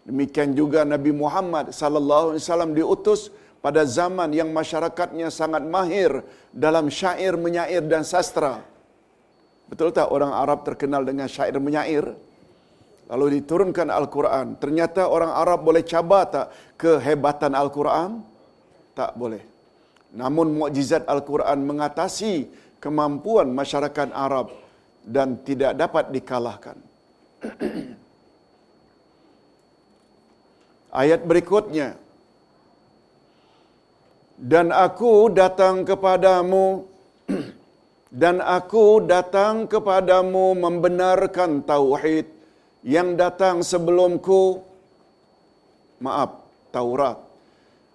Demikian 0.09 0.57
juga 0.57 0.89
Nabi 0.89 1.13
Muhammad 1.13 1.77
sallallahu 1.77 2.33
alaihi 2.33 2.45
wasallam 2.45 2.73
diutus 2.73 3.29
pada 3.59 3.83
zaman 3.83 4.31
yang 4.31 4.51
masyarakatnya 4.55 5.29
sangat 5.35 5.67
mahir 5.67 6.23
dalam 6.55 6.87
syair 6.89 7.35
menyair 7.35 7.83
dan 7.83 8.07
sastra. 8.07 8.63
Betul 9.69 9.93
tak 9.93 10.09
orang 10.09 10.33
Arab 10.33 10.65
terkenal 10.65 11.05
dengan 11.05 11.29
syair 11.29 11.59
menyair? 11.61 12.07
Lalu 13.09 13.41
diturunkan 13.41 13.89
Al-Quran. 13.89 14.61
Ternyata 14.63 15.09
orang 15.09 15.33
Arab 15.33 15.65
boleh 15.65 15.83
cabar 15.85 16.29
tak 16.29 16.47
kehebatan 16.77 17.53
Al-Quran? 17.57 18.21
Tak 18.93 19.17
boleh. 19.17 19.43
Namun 20.13 20.57
mukjizat 20.57 21.05
Al-Quran 21.05 21.69
mengatasi 21.69 22.49
kemampuan 22.81 23.53
masyarakat 23.53 24.09
Arab 24.15 24.53
dan 25.05 25.41
tidak 25.45 25.73
dapat 25.77 26.13
dikalahkan. 26.13 26.77
Ayat 31.03 31.21
berikutnya. 31.29 32.08
Dan 34.39 34.71
aku 34.71 35.35
datang 35.35 35.83
kepadamu 35.83 36.87
dan 38.23 38.39
aku 38.39 39.03
datang 39.03 39.67
kepadamu 39.67 40.55
membenarkan 40.55 41.67
tauhid 41.67 42.25
yang 42.87 43.19
datang 43.19 43.67
sebelumku 43.67 44.63
maaf 45.99 46.39
Taurat 46.71 47.29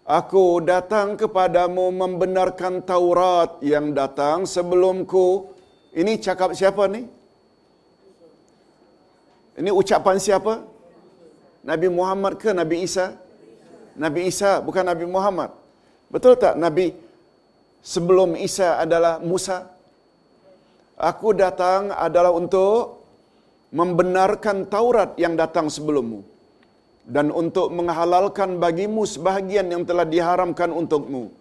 Aku 0.03 0.59
datang 0.59 1.15
kepadamu 1.15 1.87
membenarkan 1.95 2.83
Taurat 2.83 3.55
yang 3.63 3.95
datang 3.95 4.43
sebelumku. 4.43 5.47
Ini 5.95 6.19
cakap 6.19 6.51
siapa 6.51 6.91
ni? 6.91 7.07
Ini 9.55 9.71
ucapan 9.71 10.19
siapa? 10.19 10.59
Nabi 11.63 11.87
Muhammad 11.87 12.35
ke 12.35 12.51
Nabi 12.51 12.83
Isa? 12.83 13.15
Nabi 13.95 14.27
Isa 14.27 14.59
bukan 14.59 14.83
Nabi 14.83 15.07
Muhammad. 15.07 15.62
Betul 16.13 16.37
tak 16.37 16.61
Nabi 16.61 16.93
sebelum 17.81 18.37
Isa 18.37 18.77
adalah 18.77 19.17
Musa? 19.17 19.65
Aku 20.93 21.33
datang 21.33 21.89
adalah 21.89 22.29
untuk 22.29 23.01
membenarkan 23.73 24.69
Taurat 24.69 25.17
yang 25.17 25.33
datang 25.33 25.73
sebelummu 25.73 26.21
dan 27.09 27.33
untuk 27.33 27.73
menghalalkan 27.73 28.61
bagimu 28.61 29.03
sebahagian 29.09 29.73
yang 29.73 29.83
telah 29.89 30.05
diharamkan 30.05 30.69
untukmu. 30.69 31.33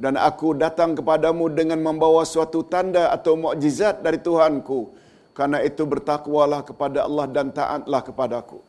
Dan 0.00 0.16
aku 0.16 0.56
datang 0.56 0.96
kepadamu 0.96 1.48
dengan 1.52 1.80
membawa 1.80 2.24
suatu 2.24 2.60
tanda 2.64 3.12
atau 3.16 3.36
mukjizat 3.36 4.04
dari 4.04 4.16
Tuhanku. 4.16 4.92
Karena 5.36 5.64
itu 5.64 5.82
bertakwalah 5.84 6.60
kepada 6.64 7.04
Allah 7.08 7.26
dan 7.28 7.52
taatlah 7.52 8.00
kepadaku. 8.04 8.60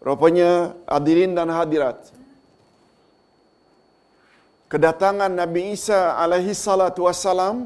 Rupanya 0.00 0.76
hadirin 0.88 1.32
dan 1.36 1.48
hadirat. 1.48 2.21
Kedatangan 4.72 5.32
Nabi 5.40 5.76
Isa 5.76 6.16
alaihi 6.22 6.56
salatu 6.56 7.04
wassalam 7.04 7.56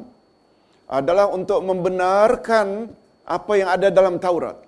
adalah 0.99 1.27
untuk 1.39 1.61
membenarkan 1.69 2.91
apa 3.23 3.53
yang 3.59 3.71
ada 3.75 3.89
dalam 3.99 4.19
Taurat. 4.25 4.59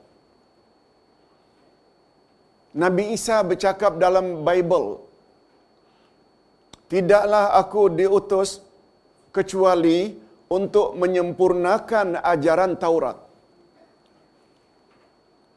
Nabi 2.82 3.04
Isa 3.16 3.42
bercakap 3.50 3.98
dalam 3.98 4.46
Bible, 4.46 4.88
Tidaklah 6.88 7.58
aku 7.60 7.82
diutus 7.92 8.64
kecuali 9.28 10.14
untuk 10.48 10.96
menyempurnakan 10.96 12.22
ajaran 12.32 12.72
Taurat. 12.80 13.18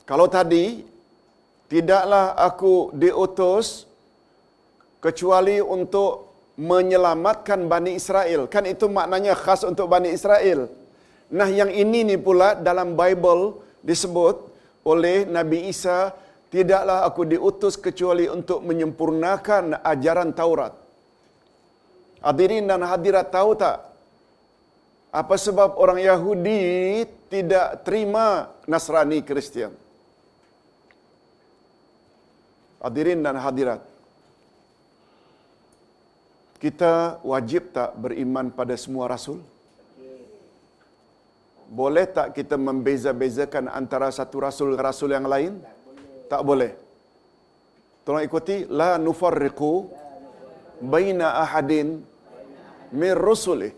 Kalau 0.10 0.28
tadi, 0.28 0.84
tidaklah 1.72 2.36
aku 2.36 2.92
diutus 3.04 3.88
kecuali 5.00 5.64
untuk 5.64 6.31
menyelamatkan 6.62 7.66
Bani 7.66 7.98
Israel. 7.98 8.46
Kan 8.54 8.70
itu 8.70 8.86
maknanya 8.86 9.34
khas 9.34 9.66
untuk 9.66 9.90
Bani 9.90 10.14
Israel. 10.14 10.70
Nah 11.34 11.50
yang 11.50 11.74
ini 11.74 12.06
ni 12.06 12.16
pula 12.22 12.54
dalam 12.54 12.94
Bible 12.94 13.58
disebut 13.82 14.36
oleh 14.86 15.26
Nabi 15.26 15.74
Isa 15.74 16.14
tidaklah 16.54 17.08
aku 17.08 17.26
diutus 17.26 17.80
kecuali 17.86 18.30
untuk 18.30 18.62
menyempurnakan 18.62 19.82
ajaran 19.82 20.30
Taurat. 20.38 20.74
Hadirin 22.22 22.70
dan 22.70 22.86
hadirat 22.86 23.34
tahu 23.34 23.58
tak? 23.58 23.82
Apa 25.10 25.36
sebab 25.36 25.76
orang 25.82 25.98
Yahudi 25.98 27.04
tidak 27.34 27.82
terima 27.82 28.54
Nasrani 28.70 29.26
Kristian? 29.26 29.74
Hadirin 32.86 33.26
dan 33.26 33.36
hadirat. 33.42 33.91
Kita 36.62 37.18
wajib 37.26 37.74
tak 37.74 37.98
beriman 37.98 38.54
pada 38.54 38.78
semua 38.78 39.10
rasul? 39.10 39.42
Boleh 41.74 42.06
tak 42.06 42.38
kita 42.38 42.54
membeza-bezakan 42.54 43.66
antara 43.66 44.14
satu 44.14 44.38
rasul 44.46 44.78
dengan 44.78 44.86
rasul 44.86 45.10
yang 45.10 45.26
lain? 45.26 45.58
Tak 46.30 46.46
boleh. 46.46 46.78
Tolong 48.06 48.22
ikuti 48.22 48.70
la 48.70 49.02
nufarriqu 49.02 49.90
baina 50.86 51.42
ahadin 51.42 51.98
min 52.94 53.14
rusuli. 53.18 53.74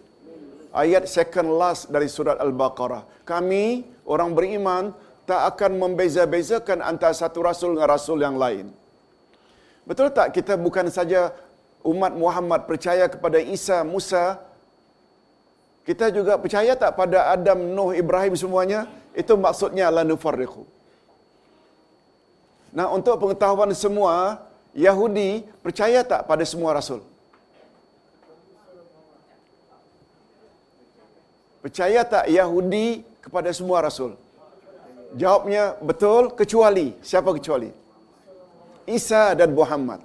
Ayat 0.75 1.07
second 1.07 1.55
last 1.55 1.87
dari 1.87 2.11
surat 2.11 2.35
Al-Baqarah. 2.35 3.23
Kami 3.23 3.87
orang 4.09 4.35
beriman 4.35 4.91
tak 5.23 5.55
akan 5.55 5.79
membeza-bezakan 5.79 6.83
antara 6.83 7.15
satu 7.15 7.39
rasul 7.47 7.79
dengan 7.79 7.87
rasul 7.95 8.19
yang 8.19 8.35
lain. 8.35 8.67
Betul 9.87 10.11
tak 10.11 10.35
kita 10.35 10.59
bukan 10.59 10.91
saja 10.91 11.31
umat 11.83 12.15
Muhammad 12.15 12.63
percaya 12.69 13.05
kepada 13.11 13.37
Isa, 13.43 13.83
Musa, 13.83 14.39
kita 15.83 16.07
juga 16.15 16.39
percaya 16.39 16.73
tak 16.79 16.95
pada 16.95 17.27
Adam, 17.35 17.59
Nuh, 17.75 17.91
Ibrahim 17.91 18.33
semuanya? 18.39 18.87
Itu 19.11 19.35
maksudnya 19.35 19.91
la 19.91 20.07
nufarriqu. 20.07 20.63
Nah, 22.73 22.87
untuk 22.89 23.19
pengetahuan 23.19 23.69
semua, 23.75 24.41
Yahudi 24.73 25.45
percaya 25.61 26.01
tak 26.01 26.25
pada 26.25 26.41
semua 26.47 26.73
rasul? 26.73 27.03
Percaya 31.61 32.01
tak 32.03 32.25
Yahudi 32.31 33.05
kepada 33.21 33.51
semua 33.53 33.83
rasul? 33.83 34.17
Jawabnya 35.13 35.77
betul 35.77 36.33
kecuali 36.33 36.97
siapa 37.05 37.29
kecuali? 37.37 37.69
Isa 38.89 39.37
dan 39.37 39.53
Muhammad. 39.53 40.01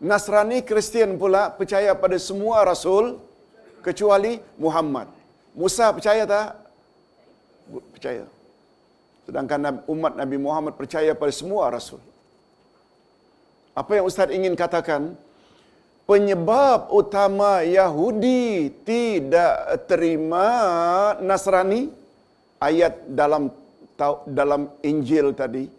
Nasrani 0.00 0.64
Kristian 0.64 1.20
pula 1.20 1.52
percaya 1.52 1.92
pada 1.92 2.16
semua 2.16 2.64
rasul 2.64 3.20
kecuali 3.84 4.40
Muhammad. 4.56 5.12
Musa 5.52 5.92
percaya 5.92 6.24
tak? 6.24 6.56
Percaya. 7.92 8.24
Sedangkan 9.28 9.84
umat 9.84 10.16
Nabi 10.16 10.36
Muhammad 10.40 10.72
percaya 10.80 11.12
pada 11.12 11.32
semua 11.36 11.68
rasul. 11.68 12.00
Apa 13.76 14.00
yang 14.00 14.08
Ustaz 14.08 14.32
ingin 14.32 14.56
katakan? 14.56 15.14
Penyebab 16.08 16.90
utama 16.90 17.62
Yahudi 17.62 18.72
tidak 18.82 19.86
terima 19.86 20.48
Nasrani 21.22 21.92
ayat 22.58 22.98
dalam 23.06 23.52
dalam 24.26 24.72
Injil 24.82 25.30
tadi 25.36 25.70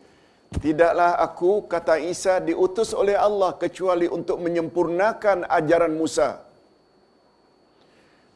Tidaklah 0.59 1.15
aku 1.15 1.63
kata 1.63 1.95
Isa 2.03 2.43
diutus 2.43 2.91
oleh 2.91 3.15
Allah 3.15 3.55
kecuali 3.55 4.11
untuk 4.11 4.43
menyempurnakan 4.43 5.47
ajaran 5.47 5.95
Musa. 5.95 6.43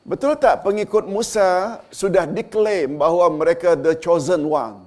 Betul 0.07 0.39
tak 0.39 0.63
pengikut 0.63 1.11
Musa 1.11 1.81
sudah 1.91 2.23
diklaim 2.23 2.95
bahawa 3.01 3.27
mereka 3.35 3.75
the 3.75 3.99
chosen 3.99 4.47
one? 4.47 4.79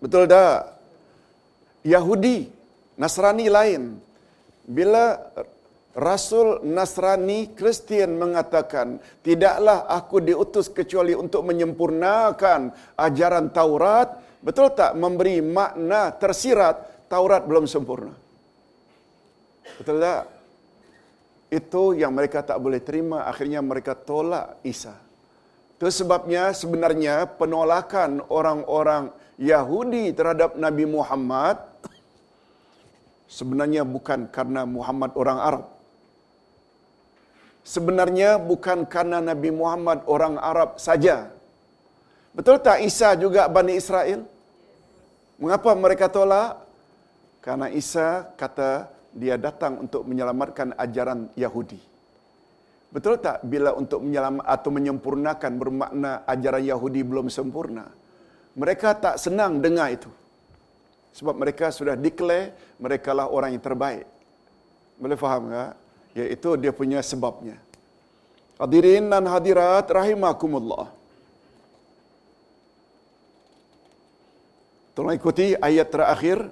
Betul 0.00 0.24
tak? 0.24 0.80
Yahudi, 1.84 2.48
Nasrani 2.96 3.52
lain. 3.52 4.00
Bila 4.64 5.20
Rasul 5.92 6.62
Nasrani 6.64 7.50
Kristian 7.58 8.14
mengatakan, 8.16 9.02
tidaklah 9.26 9.84
aku 9.90 10.22
diutus 10.22 10.70
kecuali 10.70 11.12
untuk 11.12 11.42
menyempurnakan 11.50 12.70
ajaran 12.94 13.50
Taurat, 13.50 14.16
betul 14.40 14.72
tak 14.72 14.96
memberi 14.96 15.44
makna 15.44 16.12
tersirat 16.16 17.08
Taurat 17.10 17.42
belum 17.44 17.66
sempurna? 17.66 18.14
Betul 19.78 19.98
tak? 19.98 20.30
Itu 21.50 21.98
yang 21.98 22.14
mereka 22.14 22.46
tak 22.46 22.62
boleh 22.62 22.78
terima, 22.78 23.26
akhirnya 23.26 23.58
mereka 23.58 23.98
tolak 23.98 24.62
Isa. 24.62 24.94
Itu 25.74 25.90
sebabnya 25.90 26.54
sebenarnya 26.54 27.26
penolakan 27.26 28.22
orang-orang 28.30 29.10
Yahudi 29.40 30.12
terhadap 30.14 30.54
Nabi 30.54 30.84
Muhammad 30.84 31.58
sebenarnya 33.30 33.82
bukan 33.86 34.28
karena 34.28 34.62
Muhammad 34.68 35.10
orang 35.16 35.38
Arab. 35.40 35.64
Sebenarnya 37.64 38.36
bukan 38.36 38.84
karena 38.84 39.22
Nabi 39.22 39.50
Muhammad 39.54 40.04
orang 40.10 40.36
Arab 40.36 40.76
saja. 40.76 41.30
Betul 42.30 42.62
tak 42.62 42.78
Isa 42.86 43.18
juga 43.18 43.50
Bani 43.50 43.74
Israel? 43.74 44.22
Mengapa 45.40 45.74
mereka 45.74 46.06
tolak? 46.06 46.62
Karena 47.42 47.66
Isa 47.72 48.28
kata 48.38 48.86
dia 49.10 49.34
datang 49.34 49.82
untuk 49.82 50.06
menyelamatkan 50.06 50.76
ajaran 50.78 51.26
Yahudi. 51.34 51.80
Betul 52.90 53.18
tak 53.22 53.42
bila 53.46 53.74
untuk 53.74 54.02
menyelamat 54.02 54.44
atau 54.46 54.70
menyempurnakan 54.74 55.52
bermakna 55.58 56.10
ajaran 56.26 56.62
Yahudi 56.62 57.00
belum 57.06 57.26
sempurna? 57.30 57.86
Mereka 58.54 58.98
tak 58.98 59.16
senang 59.18 59.62
dengar 59.62 59.94
itu. 59.94 60.10
Sebab 61.14 61.34
mereka 61.38 61.74
sudah 61.74 61.98
declare 61.98 62.54
mereka 62.78 63.10
lah 63.10 63.26
orang 63.26 63.54
yang 63.54 63.62
terbaik. 63.62 64.06
Boleh 64.98 65.18
faham 65.18 65.50
tak? 65.50 65.74
Iaitu 66.14 66.58
dia 66.58 66.70
punya 66.74 67.02
sebabnya. 67.02 67.58
Hadirin 68.58 69.06
dan 69.08 69.24
hadirat 69.26 69.86
rahimakumullah. 69.90 70.99
Tolong 74.94 75.14
ikuti 75.14 75.54
ayat 75.54 75.90
terakhir. 75.90 76.50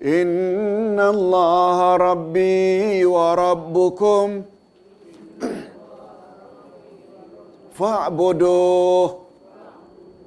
Inna 0.00 1.12
Allah 1.12 1.78
Rabbi 2.00 3.04
wa 3.04 3.36
Rabbukum. 3.36 4.28
Fa'buduh 7.76 9.20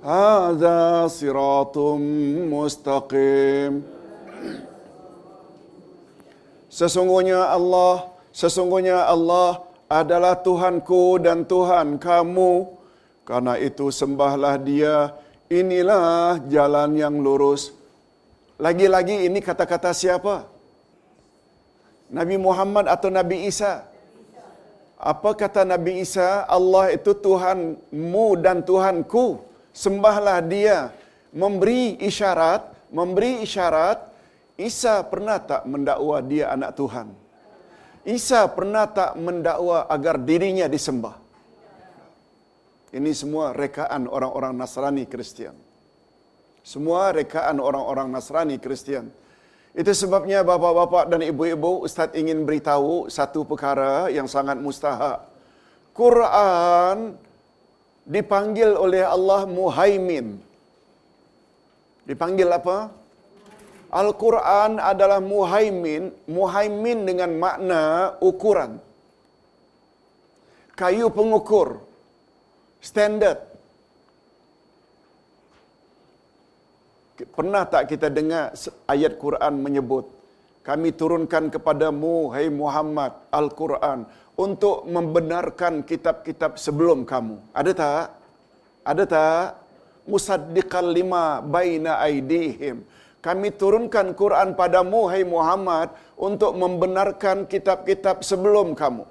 hadza 0.04 1.08
siratum 1.10 2.00
mustaqim. 2.52 3.82
Sesungguhnya 6.68 7.54
Allah 7.54 8.12
sesungguhnya 8.36 9.08
Allah 9.08 9.64
adalah 9.88 10.36
Tuhanku 10.38 11.18
dan 11.24 11.48
Tuhan 11.48 11.98
kamu. 11.98 12.68
Karena 13.24 13.56
itu 13.56 13.88
sembahlah 13.88 14.60
dia 14.60 15.16
inilah 15.50 16.44
jalan 16.48 16.96
yang 16.96 17.16
lurus 17.20 17.76
lagi-lagi 18.62 19.28
ini 19.28 19.40
kata-kata 19.44 19.92
siapa 19.92 20.48
Nabi 22.14 22.36
Muhammad 22.38 22.86
atau 22.88 23.10
Nabi 23.10 23.50
Isa 23.50 23.94
apa 25.04 25.36
kata 25.36 25.68
Nabi 25.68 26.00
Isa? 26.00 26.48
Allah 26.48 26.96
itu 26.96 27.12
Tuhanmu 27.12 28.40
dan 28.40 28.64
Tuhanku. 28.64 29.44
Sembahlah 29.76 30.40
dia. 30.40 30.96
Memberi 31.36 32.00
isyarat, 32.00 32.72
memberi 32.88 33.44
isyarat. 33.44 34.00
Isa 34.56 35.04
pernah 35.04 35.44
tak 35.44 35.68
mendakwa 35.68 36.24
dia 36.24 36.56
anak 36.56 36.72
Tuhan? 36.80 37.12
Isa 38.08 38.48
pernah 38.48 38.88
tak 38.88 39.20
mendakwa 39.20 39.84
agar 39.92 40.16
dirinya 40.24 40.72
disembah? 40.72 41.20
Ini 42.94 43.12
semua 43.18 43.58
rekaan 43.58 44.06
orang-orang 44.06 44.54
Nasrani 44.54 45.10
Kristian. 45.10 45.58
Semua 46.62 47.10
rekaan 47.10 47.58
orang-orang 47.58 48.08
Nasrani 48.14 48.62
Kristian. 48.62 49.10
Itu 49.74 49.90
sebabnya 49.98 50.46
bapa-bapa 50.46 51.10
dan 51.10 51.26
ibu-ibu 51.26 51.82
Ustaz 51.82 52.14
ingin 52.14 52.46
beritahu 52.46 53.10
satu 53.10 53.42
perkara 53.50 54.14
yang 54.14 54.30
sangat 54.30 54.62
mustahak. 54.62 55.26
Quran 55.98 57.18
dipanggil 58.06 58.78
oleh 58.78 59.02
Allah 59.02 59.50
Muhaimin. 59.50 60.38
Dipanggil 62.06 62.46
apa? 62.54 62.94
Al-Quran 63.94 64.82
adalah 64.82 65.22
muhaimin, 65.22 66.10
muhaimin 66.26 67.06
dengan 67.06 67.30
makna 67.38 67.84
ukuran. 68.26 68.82
Kayu 70.74 71.14
pengukur. 71.14 71.93
Standard. 72.84 73.40
Pernah 77.38 77.64
tak 77.74 77.84
kita 77.88 78.12
dengar 78.12 78.52
ayat 78.92 79.16
Quran 79.16 79.54
menyebut 79.66 80.06
kami 80.64 80.96
turunkan 81.00 81.52
kepadamu 81.54 82.32
hai 82.34 82.48
Muhammad 82.48 83.12
Al-Quran 83.28 84.08
untuk 84.40 84.88
membenarkan 84.88 85.84
kitab-kitab 85.84 86.56
sebelum 86.56 87.04
kamu. 87.04 87.36
Ada 87.52 87.72
tak? 87.76 88.06
Ada 88.92 89.04
tak? 89.16 89.46
Musaddiqal 90.08 90.88
lima 90.88 91.44
baina 91.56 92.00
aidihim. 92.08 92.80
Kami 93.20 93.52
turunkan 93.60 94.16
Quran 94.22 94.56
padamu 94.56 95.12
hai 95.12 95.24
Muhammad 95.36 95.92
untuk 96.16 96.56
membenarkan 96.56 97.44
kitab-kitab 97.44 98.24
sebelum 98.24 98.72
kamu. 98.72 99.04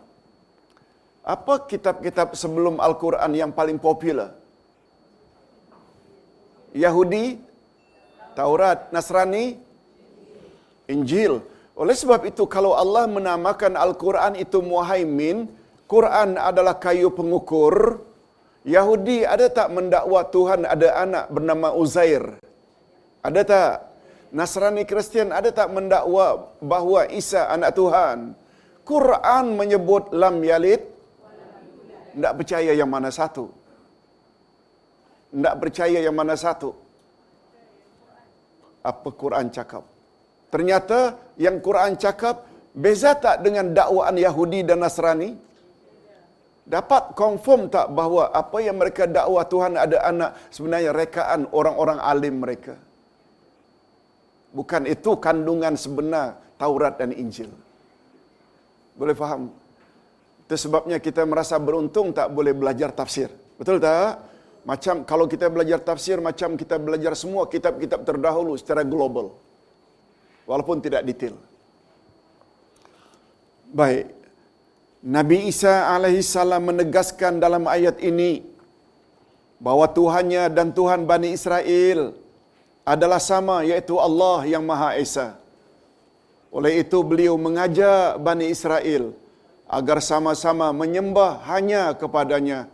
Apa 1.22 1.70
kitab-kitab 1.70 2.34
sebelum 2.34 2.82
Al-Quran 2.82 3.30
yang 3.30 3.54
paling 3.54 3.78
popular? 3.78 4.34
Yahudi, 6.74 7.38
Taurat, 8.34 8.90
Nasrani, 8.90 9.54
Injil. 10.90 11.38
Oleh 11.78 11.94
sebab 11.94 12.26
itu 12.26 12.44
kalau 12.50 12.74
Allah 12.74 13.06
menamakan 13.06 13.78
Al-Quran 13.78 14.34
itu 14.34 14.58
muhaimin, 14.60 15.46
Quran 15.86 16.40
adalah 16.40 16.74
kayu 16.76 17.08
pengukur. 17.14 18.02
Yahudi 18.66 19.22
ada 19.34 19.46
tak 19.46 19.68
mendakwa 19.74 20.20
Tuhan 20.26 20.60
ada 20.74 20.88
anak 21.06 21.24
bernama 21.34 21.68
Uzair? 21.74 22.38
Ada 23.22 23.40
tak? 23.46 23.74
Nasrani 24.32 24.82
Kristian 24.90 25.28
ada 25.30 25.50
tak 25.54 25.68
mendakwa 25.70 26.50
bahawa 26.58 27.06
Isa 27.12 27.46
anak 27.46 27.78
Tuhan? 27.78 28.34
Quran 28.82 29.44
menyebut 29.54 30.10
lam 30.10 30.42
yalid. 30.42 30.91
Tak 32.12 32.32
percaya 32.38 32.72
yang 32.76 32.90
mana 32.90 33.08
satu? 33.08 33.48
Tak 35.32 35.54
percaya 35.60 35.98
yang 36.04 36.16
mana 36.16 36.36
satu? 36.36 36.82
apa 38.82 39.08
Quran 39.14 39.46
cakap. 39.48 39.86
Ternyata 40.52 41.16
yang 41.40 41.62
Quran 41.62 41.96
cakap 41.96 42.44
beza 42.76 43.16
tak 43.16 43.40
dengan 43.40 43.72
dakwaan 43.72 44.18
Yahudi 44.18 44.66
dan 44.66 44.82
Nasrani? 44.84 45.38
Dapat 46.62 47.18
confirm 47.18 47.66
tak 47.74 47.90
bahawa 47.90 48.30
apa 48.30 48.58
yang 48.62 48.78
mereka 48.78 49.08
dakwa 49.10 49.42
Tuhan 49.42 49.74
ada 49.74 49.98
anak 50.06 50.30
sebenarnya 50.54 50.94
rekaan 50.94 51.50
orang-orang 51.50 51.98
alim 51.98 52.38
mereka? 52.38 52.78
Bukan 54.52 54.86
itu 54.86 55.16
kandungan 55.18 55.74
sebenar 55.74 56.38
Taurat 56.60 56.94
dan 57.00 57.10
Injil. 57.10 57.50
Boleh 58.94 59.16
faham? 59.16 59.48
Itu 60.53 60.68
sebabnya 60.68 61.00
kita 61.00 61.24
merasa 61.24 61.57
beruntung 61.57 62.12
tak 62.12 62.28
boleh 62.36 62.53
belajar 62.53 62.92
tafsir. 62.92 63.32
Betul 63.57 63.80
tak? 63.80 64.20
Macam 64.68 65.00
kalau 65.09 65.24
kita 65.24 65.48
belajar 65.48 65.80
tafsir 65.80 66.20
macam 66.20 66.61
kita 66.61 66.76
belajar 66.76 67.16
semua 67.16 67.48
kitab-kitab 67.48 68.05
terdahulu 68.05 68.53
secara 68.61 68.84
global. 68.84 69.32
Walaupun 70.44 70.84
tidak 70.84 71.09
detail. 71.09 71.40
Baik. 73.72 74.12
Nabi 75.00 75.48
Isa 75.48 75.88
salam 76.20 76.68
menegaskan 76.68 77.40
dalam 77.40 77.64
ayat 77.64 77.96
ini 78.05 78.44
bahawa 79.57 79.88
Tuhannya 79.88 80.53
dan 80.53 80.76
Tuhan 80.76 81.09
Bani 81.09 81.32
Israel 81.32 82.12
adalah 82.84 83.24
sama 83.24 83.64
yaitu 83.64 83.96
Allah 83.96 84.44
yang 84.44 84.68
Maha 84.68 85.00
Esa. 85.00 85.32
Oleh 86.53 86.84
itu 86.84 87.00
beliau 87.00 87.40
mengajar 87.40 88.20
Bani 88.20 88.53
Israel 88.53 89.21
agar 89.72 90.04
sama-sama 90.04 90.68
menyembah 90.76 91.40
hanya 91.48 91.96
kepadanya 91.96 92.68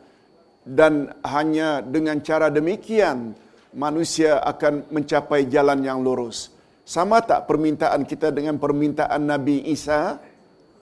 dan 0.67 1.15
hanya 1.23 1.79
dengan 1.79 2.19
cara 2.19 2.51
demikian 2.51 3.39
manusia 3.71 4.43
akan 4.43 4.91
mencapai 4.91 5.47
jalan 5.47 5.79
yang 5.87 6.03
lurus. 6.03 6.51
Sama 6.83 7.23
tak 7.23 7.47
permintaan 7.47 8.03
kita 8.03 8.35
dengan 8.35 8.59
permintaan 8.59 9.31
Nabi 9.31 9.63
Isa? 9.71 10.19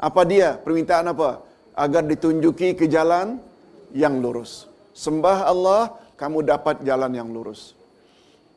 Apa 0.00 0.22
dia? 0.24 0.56
Permintaan 0.56 1.12
apa? 1.12 1.44
Agar 1.76 2.08
ditunjuki 2.08 2.72
ke 2.72 2.88
jalan 2.88 3.36
yang 3.92 4.16
lurus. 4.24 4.64
Sembah 4.96 5.44
Allah, 5.44 5.92
kamu 6.16 6.46
dapat 6.48 6.80
jalan 6.80 7.12
yang 7.12 7.28
lurus. 7.28 7.76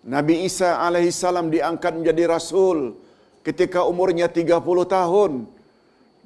Nabi 0.08 0.48
Isa 0.48 0.80
alaihissalam 0.80 1.52
diangkat 1.52 2.00
menjadi 2.00 2.32
rasul 2.32 2.96
ketika 3.44 3.84
umurnya 3.84 4.32
30 4.32 4.56
tahun 4.88 5.32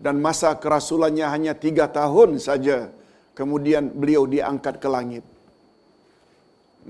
dan 0.03 0.19
masa 0.25 0.51
kerasulannya 0.63 1.27
hanya 1.33 1.53
3 1.55 1.87
tahun 1.99 2.29
saja 2.47 2.91
kemudian 3.37 3.89
beliau 4.01 4.23
diangkat 4.33 4.77
ke 4.83 4.87
langit. 4.95 5.25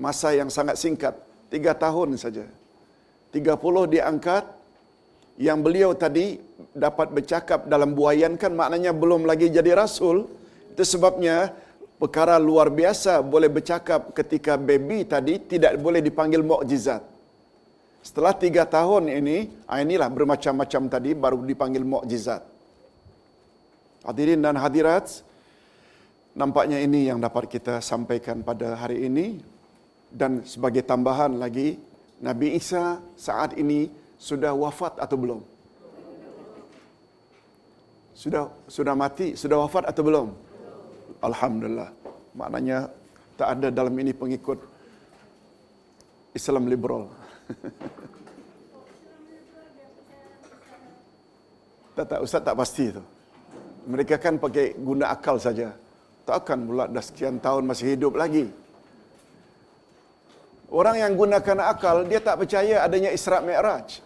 Masa 0.04 0.28
yang 0.36 0.50
sangat 0.56 0.76
singkat, 0.82 1.14
tiga 1.52 1.72
tahun 1.84 2.18
saja. 2.20 2.44
Tiga 3.34 3.54
puluh 3.58 3.84
diangkat, 3.90 4.44
yang 5.38 5.58
beliau 5.66 5.90
tadi 5.94 6.38
dapat 6.74 7.10
bercakap 7.10 7.66
dalam 7.66 7.90
buayan 7.98 8.38
kan 8.38 8.54
maknanya 8.54 8.94
belum 8.94 9.26
lagi 9.30 9.50
jadi 9.50 9.74
rasul. 9.74 10.30
Itu 10.74 10.82
sebabnya 10.82 11.54
perkara 12.02 12.36
luar 12.42 12.70
biasa 12.70 13.22
boleh 13.22 13.50
bercakap 13.50 14.10
ketika 14.18 14.58
baby 14.58 15.06
tadi 15.06 15.38
tidak 15.38 15.78
boleh 15.78 16.02
dipanggil 16.02 16.42
mukjizat. 16.42 17.02
Setelah 18.04 18.34
tiga 18.36 18.68
tahun 18.68 19.08
ini, 19.08 19.64
ah, 19.64 19.80
inilah 19.80 20.12
bermacam-macam 20.12 20.82
tadi 20.92 21.10
baru 21.16 21.38
dipanggil 21.40 21.82
mukjizat. 21.86 22.53
Hadirin 24.04 24.44
dan 24.44 24.60
hadirat, 24.60 25.24
Nampaknya 26.34 26.82
ini 26.82 27.06
yang 27.06 27.22
dapat 27.22 27.46
kita 27.46 27.78
sampaikan 27.78 28.42
pada 28.42 28.74
hari 28.74 29.06
ini 29.06 29.38
dan 30.10 30.42
sebagai 30.42 30.82
tambahan 30.82 31.38
lagi 31.38 31.78
Nabi 32.18 32.58
Isa 32.58 32.98
saat 33.14 33.54
ini 33.54 33.86
sudah 34.18 34.50
wafat 34.50 34.98
atau 34.98 35.14
belum? 35.14 35.38
Sudah 38.18 38.50
sudah 38.66 38.98
mati, 38.98 39.38
sudah 39.38 39.62
wafat 39.62 39.86
atau 39.86 40.02
belum? 40.02 40.34
Alhamdulillah. 41.22 41.94
Maknanya 42.34 42.90
tak 43.38 43.54
ada 43.54 43.70
dalam 43.70 43.94
ini 43.94 44.10
pengikut 44.10 44.58
Islam 46.34 46.66
liberal. 46.66 47.14
tak 51.94 52.10
tak 52.10 52.26
ustaz 52.26 52.42
tak 52.42 52.58
pasti 52.58 52.90
itu. 52.90 53.13
Mereka 53.84 54.16
kan 54.16 54.40
pakai 54.40 54.76
guna 54.76 55.12
akal 55.14 55.36
saja. 55.36 55.72
Takkan 56.24 56.64
pula 56.64 56.88
dah 56.88 57.04
sekian 57.04 57.36
tahun 57.36 57.68
masih 57.68 57.96
hidup 57.96 58.16
lagi. 58.16 58.48
Orang 60.72 60.96
yang 60.96 61.12
gunakan 61.14 61.58
akal, 61.70 62.08
dia 62.08 62.18
tak 62.18 62.40
percaya 62.42 62.82
adanya 62.82 63.12
Isra' 63.12 63.44
Mi'raj. 63.44 64.00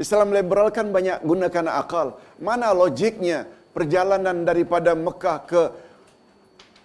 Islam 0.00 0.32
liberal 0.32 0.72
kan 0.72 0.88
banyak 0.88 1.20
gunakan 1.22 1.66
akal. 1.76 2.16
Mana 2.40 2.72
logiknya 2.72 3.44
perjalanan 3.76 4.48
daripada 4.48 4.96
Mekah 4.96 5.38
ke 5.44 5.62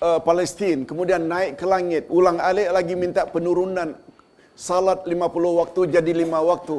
uh, 0.04 0.20
Palestin, 0.20 0.84
kemudian 0.84 1.24
naik 1.24 1.56
ke 1.56 1.66
langit, 1.66 2.04
ulang 2.12 2.38
alik 2.44 2.70
lagi 2.76 2.94
minta 2.94 3.24
penurunan 3.24 3.96
salat 4.52 5.08
50 5.08 5.16
waktu 5.64 5.82
jadi 5.96 6.12
5 6.28 6.52
waktu. 6.52 6.78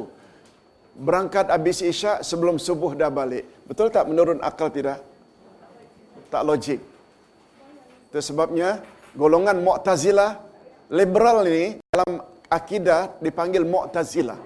Berangkat 0.97 1.53
habis 1.53 1.85
isyak 1.85 2.25
sebelum 2.25 2.57
subuh 2.57 2.97
dah 2.97 3.13
balik. 3.13 3.45
Betul 3.69 3.93
tak 3.93 4.09
menurut 4.09 4.41
akal 4.41 4.73
tidak? 4.73 5.05
Tak 6.33 6.43
logik. 6.43 6.81
Itu 8.09 8.19
sebabnya 8.25 8.81
golongan 9.13 9.61
Mu'tazilah 9.61 10.41
liberal 10.89 11.45
ini 11.45 11.77
dalam 11.93 12.25
akidah 12.49 13.21
dipanggil 13.21 13.69
Mu'tazilah. 13.69 14.41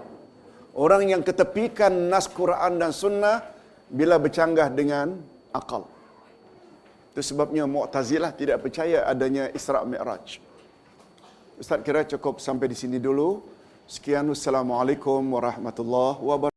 Orang 0.74 1.06
yang 1.06 1.22
ketepikan 1.22 2.10
nas 2.10 2.26
Quran 2.26 2.82
dan 2.82 2.90
sunnah 2.90 3.46
bila 3.90 4.18
bercanggah 4.18 4.70
dengan 4.74 5.18
akal. 5.54 5.86
Itu 7.14 7.22
sebabnya 7.22 7.66
Mu'tazilah 7.66 8.34
tidak 8.34 8.62
percaya 8.62 9.06
adanya 9.06 9.50
Isra' 9.50 9.82
Mi'raj. 9.86 10.38
Ustaz 11.58 11.82
kira 11.84 12.06
cukup 12.06 12.38
sampai 12.40 12.70
di 12.70 12.76
sini 12.78 12.96
dulu. 12.96 13.42
Sekian. 13.90 14.30
Wassalamualaikum 14.30 15.18
warahmatullahi 15.34 16.22
wabarakatuh. 16.22 16.46